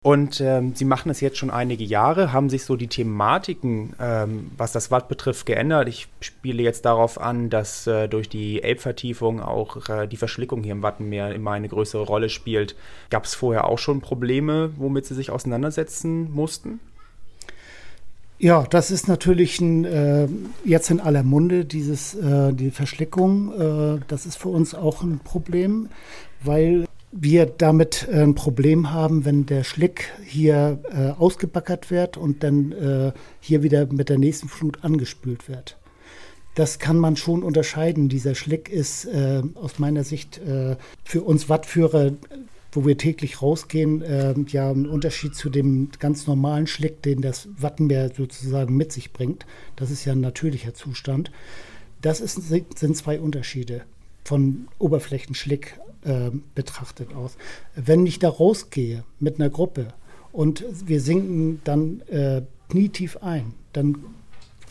und 0.06 0.40
ähm, 0.40 0.76
Sie 0.76 0.86
machen 0.86 1.10
es 1.10 1.20
jetzt 1.20 1.40
schon 1.40 1.50
einige 1.50 1.84
Jahre. 1.84 2.32
Haben 2.32 2.52
sich 2.52 2.64
so 2.64 2.76
die 2.76 2.86
Thematiken, 2.86 3.96
ähm, 4.00 4.52
was 4.56 4.72
das 4.72 4.92
Watt 4.92 5.08
betrifft, 5.08 5.48
geändert? 5.48 5.88
Ich 5.88 6.08
spiele 6.20 6.62
jetzt 6.62 6.86
darauf 6.86 7.20
an, 7.20 7.50
dass 7.50 7.88
äh, 7.88 8.08
durch 8.08 8.30
die 8.30 8.62
Elbvertiefung 8.62 9.42
auch 9.42 9.90
äh, 9.90 10.06
die 10.06 10.18
Verschlickung 10.18 10.62
hier 10.62 10.74
im 10.74 10.84
Wattenmeer 10.84 11.34
immer 11.34 11.54
eine 11.54 11.70
größere 11.70 12.04
Rolle 12.04 12.30
spielt. 12.30 12.76
Gab 13.10 13.24
es 13.24 13.34
vorher 13.34 13.66
auch 13.66 13.80
schon 13.80 14.00
Probleme, 14.00 14.74
womit 14.78 15.08
Sie 15.08 15.16
sich 15.16 15.32
auseinandersetzen 15.32 16.32
mussten? 16.32 16.80
Ja, 18.38 18.64
das 18.70 18.92
ist 18.92 19.08
natürlich 19.08 19.62
ein, 19.62 19.86
äh, 19.86 20.28
jetzt 20.66 20.92
in 20.92 21.00
aller 21.00 21.24
Munde, 21.24 21.64
dieses, 21.64 22.16
äh, 22.16 22.54
die 22.54 22.70
Verschlickung. 22.70 23.54
Äh, 23.54 24.00
das 24.08 24.26
ist 24.26 24.36
für 24.38 24.50
uns 24.50 24.76
auch 24.76 25.04
ein 25.04 25.20
Problem, 25.20 25.88
weil 26.44 26.86
wir 27.14 27.46
damit 27.46 28.08
äh, 28.12 28.22
ein 28.24 28.36
Problem 28.36 28.92
haben, 28.92 29.24
wenn 29.24 29.46
der 29.46 29.64
Schlick 29.64 30.12
hier 30.26 30.80
äh, 30.92 31.20
ausgebackert 31.20 31.90
wird 31.90 32.18
und 32.18 32.44
dann 32.44 32.74
äh, 32.74 33.14
hier 33.40 33.64
wieder 33.64 33.86
mit 33.86 34.10
der 34.10 34.18
nächsten 34.18 34.50
Flut 34.50 34.84
angespült 34.84 35.48
wird. 35.48 35.78
Das 36.56 36.80
kann 36.80 36.98
man 36.98 37.16
schon 37.16 37.42
unterscheiden. 37.42 38.08
Dieser 38.08 38.34
Schlick 38.34 38.70
ist 38.70 39.10
aus 39.56 39.78
meiner 39.78 40.06
Sicht 40.06 40.40
für 41.04 41.22
uns 41.22 41.50
Wattführer, 41.50 42.14
wo 42.76 42.86
wir 42.86 42.98
täglich 42.98 43.42
rausgehen, 43.42 44.02
äh, 44.02 44.36
ja 44.48 44.70
ein 44.70 44.88
Unterschied 44.88 45.36
zu 45.36 45.50
dem 45.50 45.90
ganz 46.00 46.28
normalen 46.28 46.68
Schlick, 46.68 47.02
den 47.02 47.22
das 47.22 47.48
Wattenmeer 47.58 48.12
sozusagen 48.16 48.76
mit 48.76 48.92
sich 48.92 49.14
bringt. 49.14 49.46
Das 49.76 49.92
ist 49.92 50.06
ja 50.06 50.14
ein 50.14 50.22
natürlicher 50.22 50.74
Zustand. 50.74 51.32
Das 52.02 52.20
ist, 52.20 52.36
sind 52.50 52.98
zwei 52.98 53.20
Unterschiede 53.20 53.82
von 54.24 54.68
Oberflächenschlick 54.80 55.80
äh, 56.04 56.32
betrachtet 56.54 57.14
aus. 57.14 57.38
Wenn 57.76 58.06
ich 58.06 58.20
da 58.20 58.30
rausgehe 58.30 59.04
mit 59.20 59.40
einer 59.40 59.50
Gruppe 59.50 59.88
und 60.32 60.66
wir 60.86 61.00
sinken 61.00 61.62
dann 61.64 62.02
äh, 62.10 62.42
knietief 62.70 63.18
ein, 63.18 63.54
dann 63.74 64.04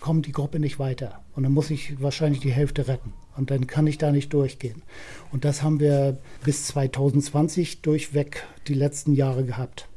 kommt 0.01 0.27
die 0.27 0.33
Gruppe 0.33 0.61
nicht 0.61 0.79
weiter. 0.79 1.24
Und 1.37 1.43
dann 1.43 1.53
muss 1.53 1.71
ich 1.71 2.01
wahrscheinlich 2.01 2.41
die 2.41 2.53
Hälfte 2.53 2.87
retten. 2.89 3.13
Und 3.37 3.51
dann 3.51 3.67
kann 3.67 3.87
ich 3.87 3.99
da 3.99 4.13
nicht 4.13 4.33
durchgehen. 4.33 4.83
Und 5.33 5.45
das 5.45 5.63
haben 5.63 5.81
wir 5.81 6.19
bis 6.45 6.67
2020 6.67 7.83
durchweg 7.83 8.47
die 8.69 8.75
letzten 8.75 9.15
Jahre 9.15 9.45
gehabt. 9.45 9.89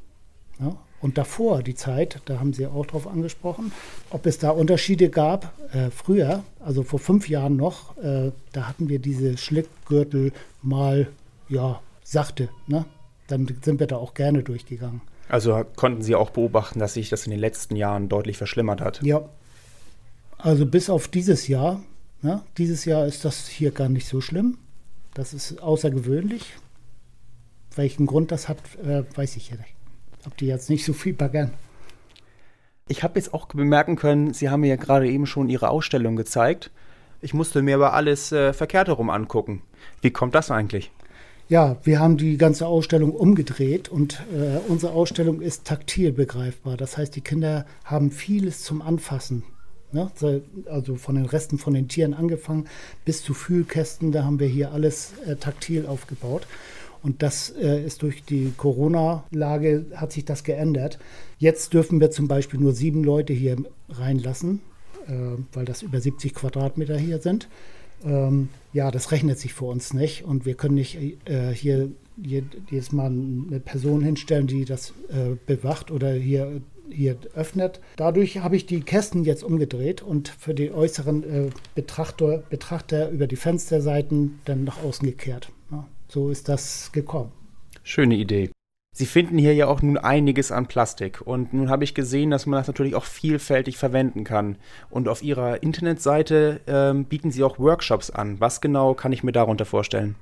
Ja? 0.60 0.78
Und 1.00 1.20
davor, 1.20 1.62
die 1.62 1.76
Zeit, 1.76 2.22
da 2.26 2.40
haben 2.40 2.54
Sie 2.54 2.66
auch 2.66 2.86
drauf 2.86 3.08
angesprochen, 3.08 3.72
ob 4.10 4.26
es 4.26 4.40
da 4.40 4.50
Unterschiede 4.50 5.10
gab. 5.10 5.54
Äh, 5.72 5.92
früher, 5.92 6.44
also 6.60 6.82
vor 6.82 7.00
fünf 7.00 7.30
Jahren 7.30 7.56
noch, 7.56 7.96
äh, 7.98 8.32
da 8.52 8.68
hatten 8.68 8.90
wir 8.90 8.98
diese 8.98 9.38
Schlickgürtel 9.38 10.32
mal, 10.64 11.08
ja, 11.50 11.82
sachte. 12.04 12.50
Ne? 12.66 12.86
Dann 13.28 13.48
sind 13.62 13.80
wir 13.80 13.88
da 13.88 13.98
auch 13.98 14.16
gerne 14.16 14.42
durchgegangen. 14.42 15.02
Also 15.30 15.64
konnten 15.76 16.02
Sie 16.02 16.16
auch 16.16 16.32
beobachten, 16.32 16.80
dass 16.80 16.96
sich 16.96 17.10
das 17.10 17.26
in 17.26 17.32
den 17.32 17.40
letzten 17.40 17.76
Jahren 17.76 18.10
deutlich 18.10 18.38
verschlimmert 18.38 18.82
hat? 18.82 19.04
Ja. 19.04 19.30
Also 20.38 20.66
bis 20.66 20.90
auf 20.90 21.08
dieses 21.08 21.48
Jahr. 21.48 21.82
Ne? 22.22 22.42
Dieses 22.58 22.86
Jahr 22.86 23.06
ist 23.06 23.26
das 23.26 23.48
hier 23.48 23.72
gar 23.72 23.90
nicht 23.90 24.08
so 24.08 24.22
schlimm. 24.22 24.58
Das 25.14 25.34
ist 25.34 25.62
außergewöhnlich. 25.62 26.54
Welchen 27.76 28.06
Grund 28.06 28.32
das 28.32 28.48
hat, 28.48 28.58
äh, 28.84 29.04
weiß 29.16 29.38
ich 29.38 29.50
ja 29.50 29.58
nicht 29.58 29.78
ob 30.28 30.38
die 30.38 30.46
jetzt 30.46 30.70
nicht 30.70 30.86
so 30.86 30.94
viel 30.94 31.14
baggern. 31.14 31.54
Ich 32.88 33.04
habe 33.04 33.18
jetzt 33.18 33.34
auch 33.34 33.48
bemerken 33.48 33.96
können, 33.96 34.34
Sie 34.34 34.50
haben 34.50 34.62
mir 34.62 34.68
ja 34.68 34.76
gerade 34.76 35.10
eben 35.10 35.26
schon 35.26 35.50
Ihre 35.50 35.70
Ausstellung 35.70 36.16
gezeigt. 36.16 36.70
Ich 37.22 37.34
musste 37.34 37.62
mir 37.62 37.76
aber 37.76 37.94
alles 37.94 38.32
äh, 38.32 38.54
verkehrt 38.54 38.88
herum 38.88 39.10
angucken. 39.10 39.64
Wie 40.02 40.12
kommt 40.12 40.36
das 40.36 40.52
eigentlich? 40.52 40.92
Ja, 41.50 41.78
wir 41.84 42.00
haben 42.00 42.18
die 42.18 42.38
ganze 42.38 42.68
Ausstellung 42.68 43.12
umgedreht 43.12 43.90
und 43.90 44.22
äh, 44.34 44.60
unsere 44.68 44.92
Ausstellung 44.92 45.42
ist 45.42 45.66
taktil 45.66 46.12
begreifbar. 46.12 46.78
Das 46.78 46.98
heißt, 46.98 47.16
die 47.16 47.22
Kinder 47.22 47.66
haben 47.86 48.12
vieles 48.12 48.64
zum 48.64 48.82
Anfassen. 48.82 49.44
Ne? 49.92 50.12
Also 50.66 50.96
von 50.96 51.16
den 51.16 51.26
Resten 51.26 51.58
von 51.58 51.74
den 51.74 51.88
Tieren 51.88 52.14
angefangen 52.14 52.68
bis 53.06 53.24
zu 53.24 53.34
Fühlkästen, 53.34 54.12
da 54.12 54.24
haben 54.24 54.40
wir 54.40 54.48
hier 54.48 54.72
alles 54.72 55.14
äh, 55.26 55.36
taktil 55.36 55.86
aufgebaut. 55.86 56.48
Und 57.04 57.22
das 57.24 57.52
äh, 57.52 57.86
ist 57.86 58.02
durch 58.02 58.24
die 58.24 58.54
Corona-Lage 58.58 59.86
hat 59.96 60.12
sich 60.12 60.26
das 60.26 60.44
geändert. 60.44 61.00
Jetzt 61.38 61.74
dürfen 61.74 62.00
wir 62.00 62.12
zum 62.12 62.28
Beispiel 62.28 62.60
nur 62.60 62.74
sieben 62.74 63.04
Leute 63.04 63.34
hier 63.34 63.58
reinlassen, 63.90 64.62
äh, 65.08 65.14
weil 65.54 65.66
das 65.66 65.84
über 65.84 66.02
70 66.02 66.34
Quadratmeter 66.34 66.98
hier 66.98 67.20
sind. 67.20 67.48
Ähm, 68.04 68.50
ja, 68.74 68.92
das 68.92 69.12
rechnet 69.12 69.40
sich 69.40 69.54
für 69.54 69.66
uns 69.66 69.94
nicht 69.94 70.26
und 70.26 70.46
wir 70.46 70.56
können 70.56 70.76
nicht 70.76 70.98
äh, 71.26 71.52
hier 71.54 71.90
jedes 72.18 72.92
Mal 72.92 73.08
eine 73.08 73.60
Person 73.60 74.02
hinstellen, 74.04 74.48
die 74.48 74.66
das 74.66 74.94
äh, 75.10 75.36
bewacht 75.46 75.92
oder 75.92 76.12
hier 76.14 76.62
hier 76.92 77.18
öffnet. 77.34 77.82
Dadurch 77.96 78.40
habe 78.40 78.56
ich 78.56 78.66
die 78.66 78.82
Kästen 78.82 79.24
jetzt 79.24 79.44
umgedreht 79.44 80.02
und 80.02 80.30
für 80.30 80.54
den 80.54 80.74
äußeren 80.74 81.24
äh, 81.24 81.50
Betrachter, 81.76 82.44
Betrachter 82.50 83.10
über 83.10 83.28
die 83.28 83.36
Fensterseiten 83.36 84.40
dann 84.46 84.64
nach 84.64 84.84
außen 84.84 85.08
gekehrt. 85.08 85.52
Ja 85.72 85.86
so 86.08 86.30
ist 86.30 86.50
das 86.50 86.92
gekommen. 86.92 87.32
Schöne 87.84 88.16
Idee. 88.16 88.50
Sie 88.96 89.06
finden 89.06 89.38
hier 89.38 89.54
ja 89.54 89.68
auch 89.68 89.84
nun 89.84 89.98
einiges 89.98 90.52
an 90.52 90.66
Plastik 90.66 91.22
und 91.22 91.54
nun 91.54 91.70
habe 91.70 91.84
ich 91.84 91.94
gesehen, 91.94 92.32
dass 92.32 92.48
man 92.48 92.60
das 92.60 92.68
natürlich 92.68 92.96
auch 92.96 93.06
vielfältig 93.06 93.78
verwenden 93.78 94.24
kann. 94.24 94.58
Und 94.90 95.08
auf 95.08 95.22
Ihrer 95.22 95.62
Internetseite 95.62 96.62
ähm, 96.66 97.06
bieten 97.06 97.30
Sie 97.30 97.44
auch 97.44 97.60
Workshops 97.60 98.10
an. 98.10 98.40
Was 98.40 98.60
genau 98.60 98.96
kann 98.96 99.12
ich 99.12 99.24
mir 99.24 99.34
darunter 99.34 99.66
vorstellen? 99.66 100.16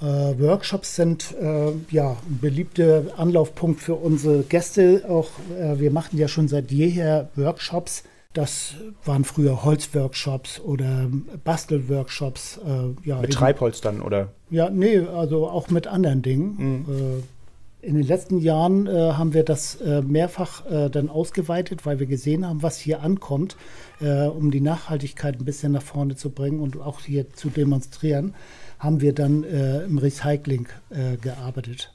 Äh, 0.00 0.04
Workshops 0.38 0.96
sind 0.96 1.34
äh, 1.40 1.72
ja 1.90 2.16
ein 2.28 2.38
beliebter 2.40 3.04
Anlaufpunkt 3.16 3.80
für 3.80 3.94
unsere 3.94 4.42
Gäste. 4.42 5.04
Auch 5.08 5.30
äh, 5.58 5.78
wir 5.78 5.90
machen 5.90 6.18
ja 6.18 6.28
schon 6.28 6.48
seit 6.48 6.70
jeher 6.70 7.28
Workshops. 7.36 8.02
Das 8.32 8.74
waren 9.04 9.24
früher 9.24 9.64
Holzworkshops 9.64 10.60
oder 10.60 11.08
Bastelworkshops. 11.44 12.58
Äh, 12.58 13.08
ja, 13.08 13.20
mit 13.20 13.32
Treibholz 13.32 13.80
dann, 13.80 14.02
oder? 14.02 14.32
Ja, 14.50 14.70
nee, 14.70 14.98
also 14.98 15.48
auch 15.48 15.70
mit 15.70 15.86
anderen 15.86 16.22
Dingen. 16.22 16.84
Mhm. 16.86 16.94
Äh, 16.94 17.86
in 17.86 17.94
den 17.94 18.06
letzten 18.06 18.38
Jahren 18.38 18.86
äh, 18.86 18.90
haben 19.12 19.34
wir 19.34 19.44
das 19.44 19.78
mehrfach 20.06 20.62
dann 20.90 21.10
ausgeweitet, 21.10 21.84
weil 21.84 21.98
wir 21.98 22.06
gesehen 22.06 22.48
haben, 22.48 22.62
was 22.62 22.78
hier 22.78 23.02
ankommt, 23.02 23.58
um 24.00 24.50
die 24.50 24.62
Nachhaltigkeit 24.62 25.38
ein 25.38 25.44
bisschen 25.44 25.72
nach 25.72 25.82
vorne 25.82 26.16
zu 26.16 26.30
bringen 26.30 26.60
und 26.60 26.80
auch 26.80 27.00
hier 27.00 27.30
zu 27.34 27.50
demonstrieren 27.50 28.32
haben 28.78 29.00
wir 29.00 29.12
dann 29.12 29.44
äh, 29.44 29.84
im 29.84 29.98
Recycling 29.98 30.66
äh, 30.90 31.16
gearbeitet. 31.16 31.92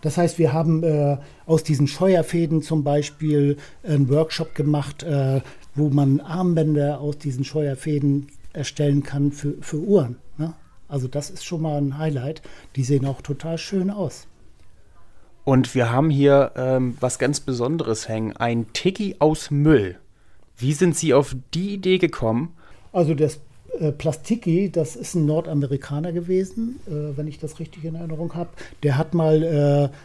Das 0.00 0.16
heißt, 0.16 0.38
wir 0.38 0.52
haben 0.52 0.82
äh, 0.82 1.18
aus 1.46 1.62
diesen 1.62 1.86
Scheuerfäden 1.86 2.62
zum 2.62 2.84
Beispiel 2.84 3.56
einen 3.82 4.08
Workshop 4.08 4.54
gemacht, 4.54 5.02
äh, 5.02 5.40
wo 5.74 5.90
man 5.90 6.20
Armbänder 6.20 7.00
aus 7.00 7.18
diesen 7.18 7.44
Scheuerfäden 7.44 8.28
erstellen 8.52 9.02
kann 9.02 9.32
für, 9.32 9.54
für 9.60 9.78
Uhren. 9.78 10.16
Ne? 10.38 10.54
Also 10.88 11.06
das 11.06 11.30
ist 11.30 11.44
schon 11.44 11.62
mal 11.62 11.78
ein 11.78 11.98
Highlight. 11.98 12.42
Die 12.76 12.84
sehen 12.84 13.06
auch 13.06 13.20
total 13.22 13.58
schön 13.58 13.90
aus. 13.90 14.26
Und 15.44 15.74
wir 15.74 15.90
haben 15.90 16.10
hier 16.10 16.52
ähm, 16.56 16.96
was 17.00 17.18
ganz 17.18 17.40
Besonderes 17.40 18.08
hängen, 18.08 18.36
ein 18.36 18.72
Tiki 18.72 19.16
aus 19.18 19.50
Müll. 19.50 19.98
Wie 20.56 20.74
sind 20.74 20.96
Sie 20.96 21.14
auf 21.14 21.34
die 21.54 21.74
Idee 21.74 21.98
gekommen? 21.98 22.54
Also 22.92 23.14
das 23.14 23.40
äh, 23.80 23.92
Plastiki, 23.92 24.70
das 24.70 24.94
ist 24.94 25.14
ein 25.14 25.26
Nordamerikaner 25.26 26.12
gewesen, 26.12 26.80
äh, 26.86 27.16
wenn 27.16 27.26
ich 27.26 27.38
das 27.38 27.58
richtig 27.58 27.84
in 27.84 27.94
Erinnerung 27.94 28.34
habe. 28.34 28.50
Der 28.82 28.98
hat 28.98 29.14
mal 29.14 29.42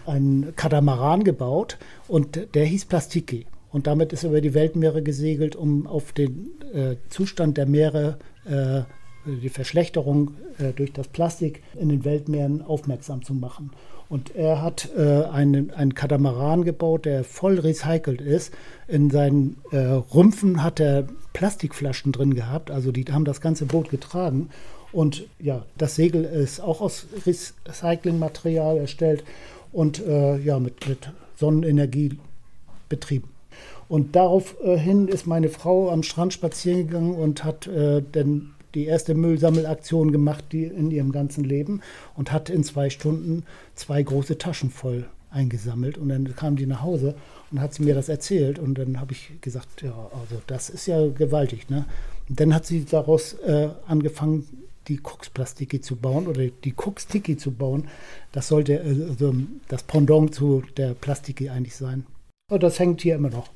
äh, 0.08 0.10
einen 0.10 0.56
Katamaran 0.56 1.24
gebaut 1.24 1.78
und 2.08 2.56
der 2.56 2.66
hieß 2.66 2.86
Plastiki. 2.86 3.46
Und 3.72 3.88
damit 3.88 4.14
ist 4.14 4.24
er 4.24 4.30
über 4.30 4.40
die 4.40 4.54
Weltmeere 4.54 5.04
gesegelt, 5.04 5.56
um 5.58 5.86
auf 5.88 6.14
den 6.14 6.52
äh, 6.74 6.96
Zustand 7.10 7.58
der 7.58 7.66
Meere, 7.66 8.18
äh, 8.46 8.84
die 9.28 9.50
Verschlechterung 9.50 10.36
durch 10.76 10.94
das 10.94 11.08
Plastik 11.08 11.64
in 11.74 11.90
den 11.90 12.06
Weltmeeren 12.06 12.62
aufmerksam 12.62 13.24
zu 13.24 13.34
machen. 13.34 13.72
Und 14.08 14.36
er 14.36 14.62
hat 14.62 14.90
äh, 14.96 15.24
einen, 15.24 15.72
einen 15.72 15.96
Katamaran 15.96 16.64
gebaut, 16.64 17.06
der 17.06 17.24
voll 17.24 17.60
recycelt 17.60 18.22
ist. 18.22 18.54
In 18.88 19.10
seinen 19.10 19.58
äh, 19.72 19.78
Rümpfen 19.78 20.62
hat 20.62 20.80
er 20.80 21.08
Plastikflaschen 21.34 22.12
drin 22.12 22.34
gehabt, 22.34 22.72
also 22.72 22.92
die 22.92 23.06
haben 23.12 23.26
das 23.26 23.42
ganze 23.42 23.66
Boot 23.66 23.90
getragen. 23.90 24.50
Und 24.92 25.28
ja, 25.40 25.66
das 25.78 25.96
Segel 25.96 26.24
ist 26.24 26.62
auch 26.62 26.80
aus 26.80 27.08
Recyclingmaterial 27.26 28.78
erstellt 28.78 29.26
und 29.74 30.00
äh, 30.06 30.38
ja, 30.38 30.60
mit, 30.60 30.88
mit 30.88 31.12
Sonnenenergie 31.36 32.18
betrieben. 32.88 33.30
Und 33.90 34.16
daraufhin 34.16 35.08
ist 35.08 35.28
meine 35.28 35.50
Frau 35.50 35.92
am 35.92 36.02
Strand 36.02 36.34
spazieren 36.34 36.88
gegangen 36.88 37.16
und 37.16 37.44
hat 37.44 37.68
äh, 37.68 38.02
dann 38.12 38.55
die 38.76 38.86
erste 38.86 39.16
Müllsammelaktion 39.16 40.12
gemacht 40.12 40.46
die 40.52 40.66
in 40.66 40.92
ihrem 40.92 41.12
ganzen 41.12 41.44
Leben 41.44 41.82
und 42.16 42.32
hat 42.32 42.50
in 42.50 42.64
zwei 42.64 42.90
Stunden 42.90 43.44
zwei 43.74 44.04
große 44.04 44.38
Taschen 44.38 44.70
voll 44.70 45.06
eingesammelt. 45.32 45.98
Und 45.98 46.10
dann 46.10 46.36
kam 46.36 46.56
die 46.56 46.66
nach 46.66 46.82
Hause 46.82 47.16
und 47.52 47.60
hat 47.62 47.74
sie 47.74 47.84
mir 47.84 47.96
das 47.96 48.10
erzählt. 48.10 48.60
Und 48.60 48.78
dann 48.78 49.00
habe 49.00 49.14
ich 49.14 49.32
gesagt, 49.42 49.82
ja, 49.82 49.94
also 49.94 50.42
das 50.48 50.70
ist 50.70 50.88
ja 50.88 51.08
gewaltig. 51.08 51.70
Ne? 51.70 51.86
Und 52.30 52.40
dann 52.40 52.54
hat 52.54 52.66
sie 52.66 52.86
daraus 52.86 53.34
äh, 53.34 53.70
angefangen, 53.88 54.48
die 54.88 54.98
Koksplastiki 54.98 55.82
zu 55.82 55.96
bauen 55.96 56.28
oder 56.28 56.46
die 56.48 56.72
Kokstiki 56.72 57.38
zu 57.38 57.52
bauen. 57.52 57.88
Das 58.32 58.48
sollte 58.48 58.74
äh, 58.74 59.08
also 59.10 59.34
das 59.68 59.84
Pendant 59.84 60.34
zu 60.34 60.64
der 60.78 60.94
Plastiki 60.94 61.50
eigentlich 61.50 61.76
sein. 61.76 62.06
Und 62.52 62.64
das 62.64 62.80
hängt 62.80 63.02
hier 63.02 63.16
immer 63.16 63.30
noch. 63.30 63.50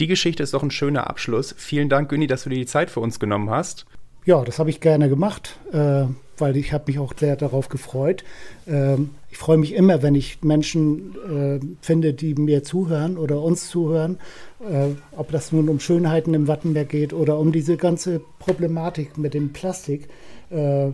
Die 0.00 0.06
Geschichte 0.06 0.42
ist 0.42 0.52
doch 0.54 0.62
ein 0.62 0.72
schöner 0.72 1.08
Abschluss. 1.08 1.54
Vielen 1.56 1.88
Dank, 1.88 2.08
Günni, 2.08 2.26
dass 2.26 2.44
du 2.44 2.50
dir 2.50 2.56
die 2.56 2.66
Zeit 2.66 2.90
für 2.90 3.00
uns 3.00 3.20
genommen 3.20 3.48
hast. 3.50 3.86
Ja, 4.26 4.42
das 4.42 4.58
habe 4.58 4.70
ich 4.70 4.80
gerne 4.80 5.10
gemacht, 5.10 5.58
äh, 5.72 6.04
weil 6.38 6.56
ich 6.56 6.72
habe 6.72 6.84
mich 6.86 6.98
auch 6.98 7.12
sehr 7.14 7.36
darauf 7.36 7.68
gefreut. 7.68 8.24
Ähm, 8.66 9.10
ich 9.30 9.36
freue 9.36 9.58
mich 9.58 9.74
immer, 9.74 10.02
wenn 10.02 10.14
ich 10.14 10.42
Menschen 10.42 11.14
äh, 11.28 11.60
finde, 11.82 12.14
die 12.14 12.34
mir 12.34 12.62
zuhören 12.62 13.18
oder 13.18 13.42
uns 13.42 13.68
zuhören, 13.68 14.18
äh, 14.60 14.88
ob 15.14 15.30
das 15.30 15.52
nun 15.52 15.68
um 15.68 15.78
Schönheiten 15.78 16.32
im 16.32 16.48
Wattenberg 16.48 16.88
geht 16.88 17.12
oder 17.12 17.38
um 17.38 17.52
diese 17.52 17.76
ganze 17.76 18.22
Problematik 18.38 19.18
mit 19.18 19.34
dem 19.34 19.52
Plastik. 19.52 20.08
Äh, 20.48 20.92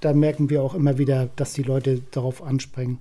da 0.00 0.12
merken 0.12 0.48
wir 0.48 0.62
auch 0.62 0.74
immer 0.74 0.98
wieder, 0.98 1.30
dass 1.34 1.54
die 1.54 1.62
Leute 1.62 2.00
darauf 2.12 2.42
anspringen. 2.44 2.98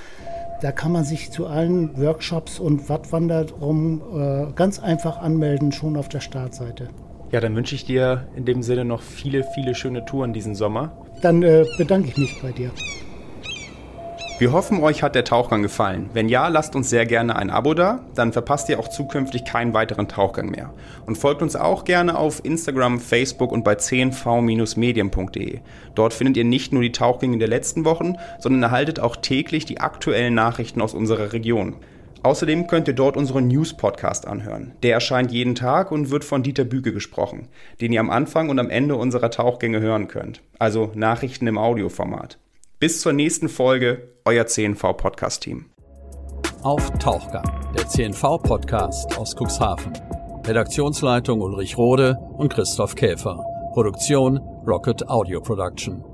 Da 0.63 0.73
kann 0.73 0.93
man 0.93 1.05
sich 1.05 1.31
zu 1.31 1.47
allen 1.47 2.01
Workshops 2.01 2.59
und 2.59 2.89
Wattwanderungen 2.89 4.01
äh, 4.01 4.47
ganz 4.55 4.79
einfach 4.79 5.19
anmelden, 5.19 5.73
schon 5.73 5.99
auf 5.99 6.09
der 6.09 6.21
Startseite. 6.21 6.89
Ja, 7.33 7.41
dann 7.41 7.55
wünsche 7.55 7.75
ich 7.75 7.85
dir 7.85 8.29
in 8.35 8.47
dem 8.47 8.63
Sinne 8.63 8.87
noch 8.87 9.03
viele, 9.03 9.45
viele 9.55 9.75
schöne 9.75 10.07
Touren 10.07 10.33
diesen 10.33 10.55
Sommer. 10.55 11.05
Dann 11.21 11.43
äh, 11.43 11.67
bedanke 11.77 12.09
ich 12.09 12.17
mich 12.17 12.41
bei 12.41 12.53
dir. 12.53 12.71
Wir 14.41 14.53
hoffen, 14.53 14.83
euch 14.83 15.03
hat 15.03 15.15
der 15.15 15.25
Tauchgang 15.25 15.61
gefallen. 15.61 16.09
Wenn 16.15 16.31
ja, 16.31 16.49
lasst 16.49 16.75
uns 16.75 16.89
sehr 16.89 17.05
gerne 17.05 17.37
ein 17.37 17.51
Abo 17.51 17.75
da, 17.75 18.07
dann 18.15 18.33
verpasst 18.33 18.71
ihr 18.71 18.81
auch 18.81 18.89
zukünftig 18.89 19.45
keinen 19.45 19.75
weiteren 19.75 20.09
Tauchgang 20.09 20.49
mehr. 20.49 20.73
Und 21.05 21.19
folgt 21.19 21.43
uns 21.43 21.57
auch 21.57 21.85
gerne 21.85 22.17
auf 22.17 22.43
Instagram, 22.43 23.01
Facebook 23.01 23.53
und 23.53 23.65
bei 23.65 23.75
10v-medien.de. 23.75 25.61
Dort 25.95 26.15
findet 26.15 26.39
ihr 26.39 26.45
nicht 26.45 26.73
nur 26.73 26.81
die 26.81 26.91
Tauchgänge 26.91 27.37
der 27.37 27.49
letzten 27.49 27.85
Wochen, 27.85 28.15
sondern 28.39 28.63
erhaltet 28.63 28.99
auch 28.99 29.17
täglich 29.17 29.67
die 29.67 29.81
aktuellen 29.81 30.33
Nachrichten 30.33 30.81
aus 30.81 30.95
unserer 30.95 31.35
Region. 31.35 31.77
Außerdem 32.23 32.67
könnt 32.67 32.89
ihr 32.89 32.95
dort 32.95 33.19
unseren 33.19 33.47
News-Podcast 33.47 34.27
anhören. 34.27 34.73
Der 34.83 34.95
erscheint 34.95 35.33
jeden 35.33 35.55
Tag 35.55 35.93
und 35.93 36.11
wird 36.11 36.25
von 36.25 36.43
Dieter 36.43 36.65
Büge 36.65 36.95
gesprochen, 36.95 37.49
den 37.83 37.93
ihr 37.93 38.01
am 38.01 38.09
Anfang 38.09 38.49
und 38.49 38.59
am 38.59 38.71
Ende 38.71 38.97
unserer 38.97 39.31
Tauchgänge 39.31 39.81
hören 39.81 40.09
könnt. 40.09 40.41
Also 40.59 40.93
Nachrichten 40.95 41.47
im 41.47 41.59
Audioformat. 41.59 42.39
Bis 42.81 43.03
zur 43.03 43.13
nächsten 43.13 43.51
Folge, 43.51 44.15
euer 44.25 44.47
CNV 44.47 44.97
Podcast 44.97 45.43
Team. 45.43 45.67
Auf 46.63 46.91
Tauchgang, 46.93 47.45
der 47.77 47.87
CNV 47.87 48.39
Podcast 48.43 49.19
aus 49.19 49.37
Cuxhaven. 49.37 49.93
Redaktionsleitung 50.47 51.43
Ulrich 51.43 51.77
Rode 51.77 52.17
und 52.39 52.51
Christoph 52.51 52.95
Käfer. 52.95 53.45
Produktion 53.75 54.39
Rocket 54.67 55.07
Audio 55.11 55.43
Production. 55.43 56.10